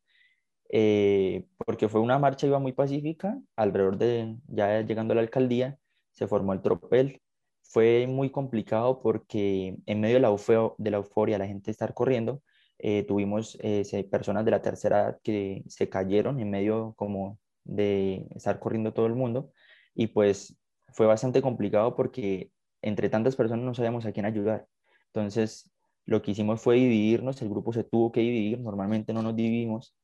Eh, 0.70 1.46
porque 1.64 1.88
fue 1.88 2.00
una 2.00 2.18
marcha 2.18 2.46
iba 2.46 2.58
muy 2.58 2.72
pacífica, 2.72 3.40
alrededor 3.56 3.96
de, 3.98 4.36
ya 4.48 4.82
llegando 4.82 5.12
a 5.12 5.16
la 5.16 5.22
alcaldía, 5.22 5.78
se 6.12 6.26
formó 6.26 6.52
el 6.52 6.62
tropel. 6.62 7.22
Fue 7.62 8.06
muy 8.06 8.30
complicado 8.30 9.00
porque 9.02 9.76
en 9.86 10.00
medio 10.00 10.16
de 10.16 10.20
la, 10.20 10.74
de 10.78 10.90
la 10.90 10.96
euforia, 10.98 11.38
la 11.38 11.46
gente 11.46 11.70
estar 11.70 11.94
corriendo, 11.94 12.42
eh, 12.78 13.04
tuvimos 13.04 13.58
eh, 13.60 13.84
personas 14.10 14.44
de 14.44 14.50
la 14.52 14.62
tercera 14.62 15.00
edad 15.00 15.20
que 15.22 15.64
se 15.66 15.88
cayeron 15.88 16.40
en 16.40 16.50
medio 16.50 16.94
como 16.96 17.38
de 17.64 18.26
estar 18.34 18.60
corriendo 18.60 18.92
todo 18.94 19.06
el 19.06 19.14
mundo 19.14 19.52
y 19.94 20.08
pues 20.08 20.56
fue 20.90 21.06
bastante 21.06 21.42
complicado 21.42 21.94
porque 21.96 22.50
entre 22.82 23.08
tantas 23.08 23.36
personas 23.36 23.64
no 23.64 23.74
sabíamos 23.74 24.06
a 24.06 24.12
quién 24.12 24.26
ayudar. 24.26 24.66
Entonces, 25.06 25.70
lo 26.04 26.22
que 26.22 26.30
hicimos 26.30 26.60
fue 26.60 26.76
dividirnos, 26.76 27.42
el 27.42 27.48
grupo 27.48 27.72
se 27.72 27.84
tuvo 27.84 28.12
que 28.12 28.20
dividir, 28.20 28.60
normalmente 28.60 29.12
no 29.12 29.22
nos 29.22 29.36
dividimos, 29.36 29.94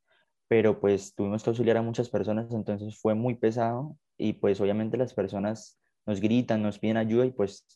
pero 0.49 0.81
pues 0.81 1.15
tuvimos 1.15 1.43
que 1.43 1.51
auxiliar 1.51 1.79
a 1.79 1.83
muchas 1.83 2.11
personas, 2.11 2.53
entonces 2.53 3.01
fue 3.01 3.15
muy 3.15 3.35
pesado 3.35 3.97
y 4.19 4.35
pues 4.35 4.61
obviamente 4.61 4.97
las 4.97 5.15
personas 5.15 5.81
nos 6.07 6.21
gritan, 6.21 6.63
nos 6.63 6.79
piden 6.79 6.99
ayuda 6.99 7.25
y 7.25 7.31
pues 7.31 7.67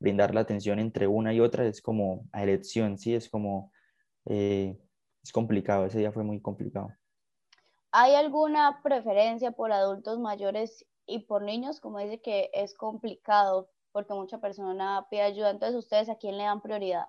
brindar 0.00 0.34
la 0.34 0.40
atención 0.40 0.78
entre 0.78 1.06
una 1.06 1.32
y 1.32 1.40
otra 1.40 1.66
es 1.66 1.80
como 1.80 2.26
a 2.32 2.42
elección, 2.42 2.98
sí, 2.98 3.14
es 3.14 3.28
como, 3.28 3.72
eh, 4.26 4.76
es 5.22 5.32
complicado, 5.32 5.86
ese 5.86 5.98
día 5.98 6.12
fue 6.12 6.24
muy 6.24 6.40
complicado. 6.40 6.92
¿Hay 7.90 8.14
alguna 8.14 8.80
preferencia 8.82 9.52
por 9.52 9.72
adultos 9.72 10.18
mayores 10.18 10.84
y 11.08 11.20
por 11.20 11.42
niños? 11.42 11.80
Como 11.80 11.98
dice 11.98 12.20
que 12.20 12.50
es 12.52 12.74
complicado 12.74 13.70
porque 13.92 14.14
mucha 14.14 14.38
persona 14.38 15.06
pide 15.10 15.22
ayuda, 15.22 15.50
entonces 15.50 15.76
ustedes 15.76 16.08
a 16.08 16.16
quién 16.16 16.36
le 16.38 16.44
dan 16.44 16.60
prioridad? 16.60 17.06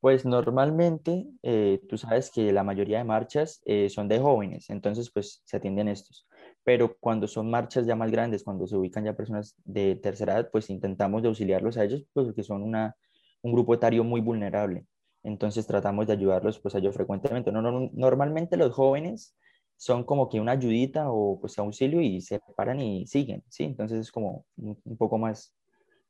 Pues 0.00 0.24
normalmente, 0.24 1.26
eh, 1.42 1.80
tú 1.88 1.98
sabes 1.98 2.30
que 2.30 2.52
la 2.52 2.62
mayoría 2.62 2.98
de 2.98 3.04
marchas 3.04 3.60
eh, 3.64 3.88
son 3.88 4.06
de 4.06 4.20
jóvenes, 4.20 4.70
entonces 4.70 5.10
pues 5.10 5.42
se 5.44 5.56
atienden 5.56 5.88
estos. 5.88 6.28
Pero 6.62 6.96
cuando 7.00 7.26
son 7.26 7.50
marchas 7.50 7.86
ya 7.86 7.96
más 7.96 8.10
grandes, 8.10 8.44
cuando 8.44 8.66
se 8.66 8.76
ubican 8.76 9.04
ya 9.04 9.16
personas 9.16 9.56
de 9.64 9.96
tercera 9.96 10.34
edad, 10.34 10.50
pues 10.52 10.70
intentamos 10.70 11.22
de 11.22 11.28
auxiliarlos 11.28 11.78
a 11.78 11.84
ellos, 11.84 12.04
pues 12.12 12.26
porque 12.26 12.44
son 12.44 12.62
una, 12.62 12.96
un 13.42 13.52
grupo 13.52 13.74
etario 13.74 14.04
muy 14.04 14.20
vulnerable. 14.20 14.86
Entonces 15.24 15.66
tratamos 15.66 16.06
de 16.06 16.12
ayudarlos 16.12 16.60
pues 16.60 16.74
a 16.76 16.78
ellos 16.78 16.94
frecuentemente. 16.94 17.50
No, 17.50 17.62
normalmente 17.92 18.56
los 18.56 18.72
jóvenes 18.72 19.36
son 19.78 20.02
como 20.02 20.28
que 20.28 20.40
una 20.40 20.52
ayudita 20.52 21.10
o 21.10 21.38
pues 21.40 21.56
auxilio 21.58 22.00
y 22.00 22.20
se 22.20 22.40
paran 22.56 22.80
y 22.80 23.06
siguen, 23.06 23.44
¿sí? 23.48 23.62
Entonces 23.62 24.00
es 24.00 24.12
como 24.12 24.44
un, 24.56 24.76
poco 24.98 25.18
más, 25.18 25.54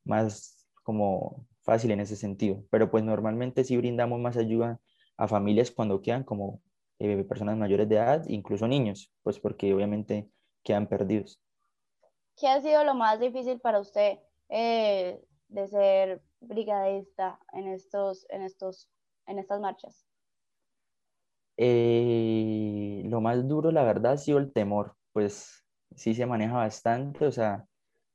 más 0.04 0.66
como 0.82 1.46
fácil 1.60 1.90
en 1.90 2.00
ese 2.00 2.16
sentido, 2.16 2.64
pero 2.70 2.90
pues 2.90 3.04
normalmente 3.04 3.64
sí 3.64 3.76
brindamos 3.76 4.18
más 4.20 4.38
ayuda 4.38 4.80
a 5.18 5.28
familias 5.28 5.70
cuando 5.70 6.00
quedan 6.00 6.24
como 6.24 6.62
eh, 6.98 7.22
personas 7.24 7.58
mayores 7.58 7.86
de 7.90 7.96
edad, 7.96 8.24
incluso 8.28 8.66
niños, 8.66 9.12
pues 9.22 9.38
porque 9.38 9.74
obviamente 9.74 10.30
quedan 10.62 10.86
perdidos. 10.86 11.38
¿Qué 12.36 12.48
ha 12.48 12.62
sido 12.62 12.84
lo 12.84 12.94
más 12.94 13.20
difícil 13.20 13.60
para 13.60 13.80
usted 13.80 14.18
eh, 14.48 15.20
de 15.48 15.68
ser 15.68 16.22
brigadista 16.40 17.38
en, 17.52 17.68
estos, 17.68 18.24
en, 18.30 18.42
estos, 18.42 18.88
en 19.26 19.38
estas 19.38 19.60
marchas? 19.60 20.06
Eh, 21.58 22.87
lo 23.08 23.20
más 23.20 23.46
duro, 23.48 23.70
la 23.72 23.84
verdad, 23.84 24.12
ha 24.12 24.18
sido 24.18 24.38
el 24.38 24.52
temor, 24.52 24.94
pues 25.12 25.64
sí 25.96 26.14
se 26.14 26.26
maneja 26.26 26.54
bastante, 26.54 27.26
o 27.26 27.32
sea, 27.32 27.66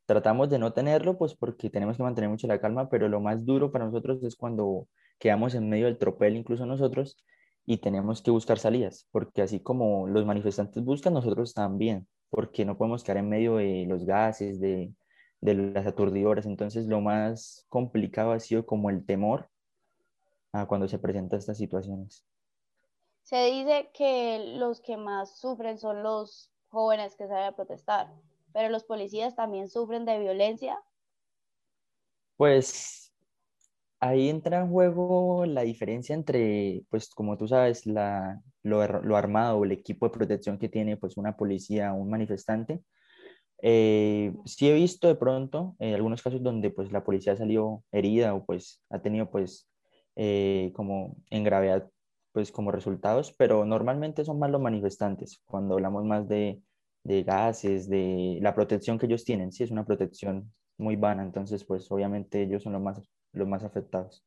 tratamos 0.05 0.49
de 0.49 0.59
no 0.59 0.73
tenerlo, 0.73 1.17
pues 1.17 1.35
porque 1.35 1.69
tenemos 1.69 1.97
que 1.97 2.03
mantener 2.03 2.29
mucho 2.29 2.47
la 2.47 2.59
calma, 2.59 2.89
pero 2.89 3.09
lo 3.09 3.19
más 3.21 3.45
duro 3.45 3.71
para 3.71 3.85
nosotros 3.85 4.23
es 4.23 4.35
cuando 4.35 4.87
quedamos 5.19 5.55
en 5.55 5.69
medio 5.69 5.85
del 5.85 5.97
tropel, 5.97 6.35
incluso 6.35 6.65
nosotros, 6.65 7.17
y 7.65 7.77
tenemos 7.77 8.21
que 8.21 8.31
buscar 8.31 8.59
salidas, 8.59 9.07
porque 9.11 9.41
así 9.41 9.59
como 9.59 10.07
los 10.07 10.25
manifestantes 10.25 10.83
buscan, 10.83 11.13
nosotros 11.13 11.53
también, 11.53 12.07
porque 12.29 12.65
no 12.65 12.77
podemos 12.77 13.03
quedar 13.03 13.17
en 13.17 13.29
medio 13.29 13.57
de 13.57 13.85
los 13.87 14.05
gases, 14.05 14.59
de, 14.59 14.93
de 15.39 15.53
las 15.53 15.85
aturdidoras. 15.85 16.45
Entonces, 16.45 16.87
lo 16.87 17.01
más 17.01 17.65
complicado 17.69 18.31
ha 18.31 18.39
sido 18.39 18.65
como 18.65 18.89
el 18.89 19.05
temor 19.05 19.49
a 20.51 20.65
cuando 20.65 20.87
se 20.87 20.99
presentan 20.99 21.39
estas 21.39 21.57
situaciones. 21.57 22.25
Se 23.23 23.45
dice 23.45 23.89
que 23.93 24.55
los 24.57 24.81
que 24.81 24.97
más 24.97 25.37
sufren 25.39 25.77
son 25.77 26.03
los 26.03 26.51
jóvenes 26.67 27.15
que 27.15 27.27
salen 27.27 27.45
a 27.45 27.55
protestar, 27.55 28.13
pero 28.51 28.69
los 28.69 28.83
policías 28.83 29.35
también 29.35 29.69
sufren 29.69 30.05
de 30.05 30.19
violencia. 30.19 30.81
Pues 32.35 33.13
ahí 33.99 34.29
entra 34.29 34.59
en 34.59 34.69
juego 34.69 35.45
la 35.45 35.61
diferencia 35.61 36.13
entre, 36.13 36.83
pues 36.89 37.09
como 37.09 37.37
tú 37.37 37.47
sabes, 37.47 37.85
la, 37.85 38.41
lo, 38.61 38.81
armado 39.15 39.59
o 39.59 39.63
el 39.63 39.71
equipo 39.71 40.07
de 40.07 40.13
protección 40.13 40.57
que 40.57 40.67
tiene 40.67 40.97
pues 40.97 41.15
una 41.15 41.37
policía 41.37 41.93
o 41.93 41.97
un 41.97 42.09
manifestante. 42.09 42.81
Eh, 43.61 44.33
sí 44.43 44.69
he 44.69 44.73
visto 44.73 45.07
de 45.07 45.15
pronto 45.15 45.77
en 45.79 45.93
algunos 45.93 46.21
casos 46.21 46.43
donde 46.43 46.69
pues 46.69 46.91
la 46.91 47.05
policía 47.05 47.37
salió 47.37 47.81
herida 47.93 48.33
o 48.33 48.45
pues 48.45 48.83
ha 48.89 49.01
tenido 49.01 49.31
pues 49.31 49.69
eh, 50.17 50.73
como 50.75 51.15
en 51.29 51.45
gravedad 51.45 51.89
pues 52.33 52.51
como 52.51 52.71
resultados, 52.71 53.31
pero 53.31 53.63
normalmente 53.63 54.25
son 54.25 54.39
más 54.39 54.51
los 54.51 54.61
manifestantes 54.61 55.41
cuando 55.45 55.75
hablamos 55.75 56.03
más 56.03 56.27
de, 56.27 56.61
de 57.03 57.23
gases, 57.23 57.87
de 57.87 58.39
la 58.41 58.53
protección 58.53 58.99
que 58.99 59.05
ellos 59.05 59.23
tienen, 59.23 59.53
sí 59.53 59.63
es 59.63 59.71
una 59.71 59.85
protección 59.85 60.51
muy 60.77 60.97
vana, 60.97 61.23
entonces 61.23 61.63
pues 61.63 61.89
obviamente 61.91 62.41
ellos 62.41 62.63
son 62.63 62.73
los 62.73 62.81
más 62.81 63.01
los 63.33 63.47
más 63.47 63.63
afectados. 63.63 64.23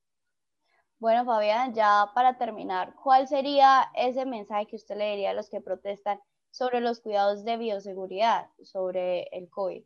Bueno, 0.98 1.24
Fabián, 1.24 1.74
ya 1.74 2.10
para 2.14 2.38
terminar, 2.38 2.94
¿cuál 3.02 3.28
sería 3.28 3.90
ese 3.94 4.24
mensaje 4.24 4.66
que 4.66 4.76
usted 4.76 4.96
le 4.96 5.10
diría 5.10 5.30
a 5.30 5.34
los 5.34 5.50
que 5.50 5.60
protestan 5.60 6.18
sobre 6.50 6.80
los 6.80 7.00
cuidados 7.00 7.44
de 7.44 7.56
bioseguridad 7.58 8.48
sobre 8.62 9.24
el 9.32 9.48
COVID? 9.50 9.84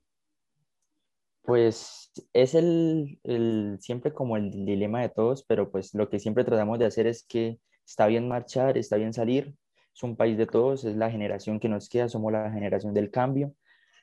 Pues 1.43 2.13
es 2.33 2.55
el, 2.55 3.19
el, 3.25 3.79
siempre 3.81 4.13
como 4.13 4.37
el 4.37 4.51
dilema 4.65 5.01
de 5.01 5.09
todos, 5.09 5.43
pero 5.45 5.71
pues 5.71 5.95
lo 5.95 6.09
que 6.09 6.21
siempre 6.21 6.45
tratamos 6.45 6.79
de 6.79 6.87
hacer 6.87 7.07
es 7.07 7.25
que 7.25 7.59
está 7.91 8.07
bien 8.07 8.29
marchar, 8.29 8.79
está 8.79 8.97
bien 8.97 9.13
salir, 9.13 9.53
es 9.93 10.03
un 10.05 10.15
país 10.15 10.39
de 10.39 10.47
todos, 10.47 10.85
es 10.85 10.97
la 10.97 11.11
generación 11.11 11.59
que 11.59 11.69
nos 11.69 11.89
queda, 11.89 12.09
somos 12.09 12.31
la 12.33 12.49
generación 12.53 12.95
del 12.95 13.11
cambio. 13.11 13.53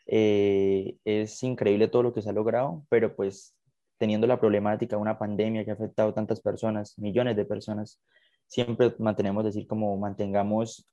Eh, 0.08 0.98
es 1.06 1.42
increíble 1.44 1.88
todo 1.88 2.04
lo 2.04 2.14
que 2.14 2.22
se 2.22 2.30
ha 2.30 2.34
logrado, 2.34 2.86
pero 2.90 3.16
pues 3.16 3.56
teniendo 3.98 4.28
la 4.28 4.42
problemática 4.42 4.98
de 4.98 5.02
una 5.02 5.18
pandemia 5.18 5.64
que 5.64 5.72
ha 5.72 5.76
afectado 5.76 6.10
a 6.10 6.14
tantas 6.14 6.42
personas, 6.42 7.00
millones 7.00 7.38
de 7.38 7.46
personas, 7.46 8.02
siempre 8.46 8.94
mantenemos 9.00 9.46
decir 9.46 9.68
como 9.68 9.96
mantengamos 9.98 10.86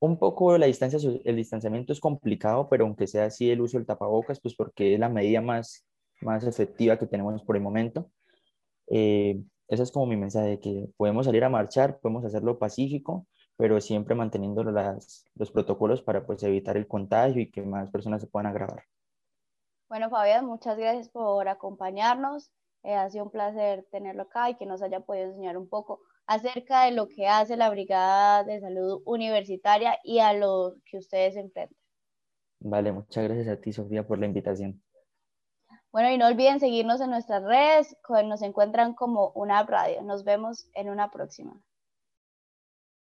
un 0.00 0.18
poco 0.18 0.58
la 0.58 0.66
distancia, 0.66 0.98
el 1.24 1.36
distanciamiento 1.36 1.92
es 1.92 2.00
complicado, 2.00 2.68
pero 2.68 2.86
aunque 2.86 3.06
sea 3.06 3.26
así 3.26 3.50
el 3.52 3.60
uso 3.60 3.78
del 3.78 3.86
tapabocas, 3.86 4.40
pues 4.40 4.56
porque 4.56 4.94
es 4.94 5.00
la 5.00 5.08
medida 5.08 5.40
más, 5.40 5.86
más 6.20 6.44
efectiva 6.44 6.98
que 6.98 7.06
tenemos 7.06 7.44
por 7.44 7.56
el 7.56 7.62
momento. 7.62 8.10
Eh, 8.88 9.40
ese 9.68 9.82
es 9.82 9.92
como 9.92 10.06
mi 10.06 10.16
mensaje, 10.16 10.48
de 10.48 10.60
que 10.60 10.88
podemos 10.96 11.26
salir 11.26 11.44
a 11.44 11.48
marchar, 11.48 11.98
podemos 11.98 12.24
hacerlo 12.24 12.58
pacífico, 12.58 13.26
pero 13.56 13.80
siempre 13.80 14.14
manteniendo 14.14 14.62
las, 14.64 15.24
los 15.34 15.50
protocolos 15.50 16.02
para 16.02 16.26
pues 16.26 16.42
evitar 16.42 16.76
el 16.76 16.86
contagio 16.86 17.42
y 17.42 17.50
que 17.50 17.62
más 17.62 17.90
personas 17.90 18.20
se 18.20 18.28
puedan 18.28 18.46
agravar. 18.46 18.84
Bueno, 19.88 20.10
Fabián, 20.10 20.46
muchas 20.46 20.76
gracias 20.76 21.08
por 21.08 21.48
acompañarnos. 21.48 22.50
Eh, 22.82 22.94
ha 22.94 23.08
sido 23.10 23.24
un 23.24 23.30
placer 23.30 23.86
tenerlo 23.90 24.22
acá 24.22 24.50
y 24.50 24.56
que 24.56 24.66
nos 24.66 24.82
haya 24.82 25.00
podido 25.00 25.26
enseñar 25.26 25.56
un 25.56 25.68
poco 25.68 26.00
acerca 26.26 26.84
de 26.84 26.92
lo 26.92 27.08
que 27.08 27.26
hace 27.26 27.56
la 27.56 27.70
Brigada 27.70 28.44
de 28.44 28.60
Salud 28.60 29.02
Universitaria 29.04 29.98
y 30.04 30.18
a 30.18 30.32
lo 30.32 30.74
que 30.84 30.98
ustedes 30.98 31.36
enfrentan. 31.36 31.76
Vale, 32.60 32.92
muchas 32.92 33.24
gracias 33.24 33.48
a 33.48 33.60
ti, 33.60 33.72
Sofía, 33.72 34.06
por 34.06 34.18
la 34.18 34.26
invitación. 34.26 34.82
Bueno, 35.96 36.10
y 36.10 36.18
no 36.18 36.26
olviden 36.26 36.60
seguirnos 36.60 37.00
en 37.00 37.08
nuestras 37.08 37.42
redes, 37.42 37.96
nos 38.26 38.42
encuentran 38.42 38.92
como 38.92 39.30
una 39.34 39.62
radio. 39.62 40.02
Nos 40.02 40.24
vemos 40.24 40.68
en 40.74 40.90
una 40.90 41.10
próxima. 41.10 41.58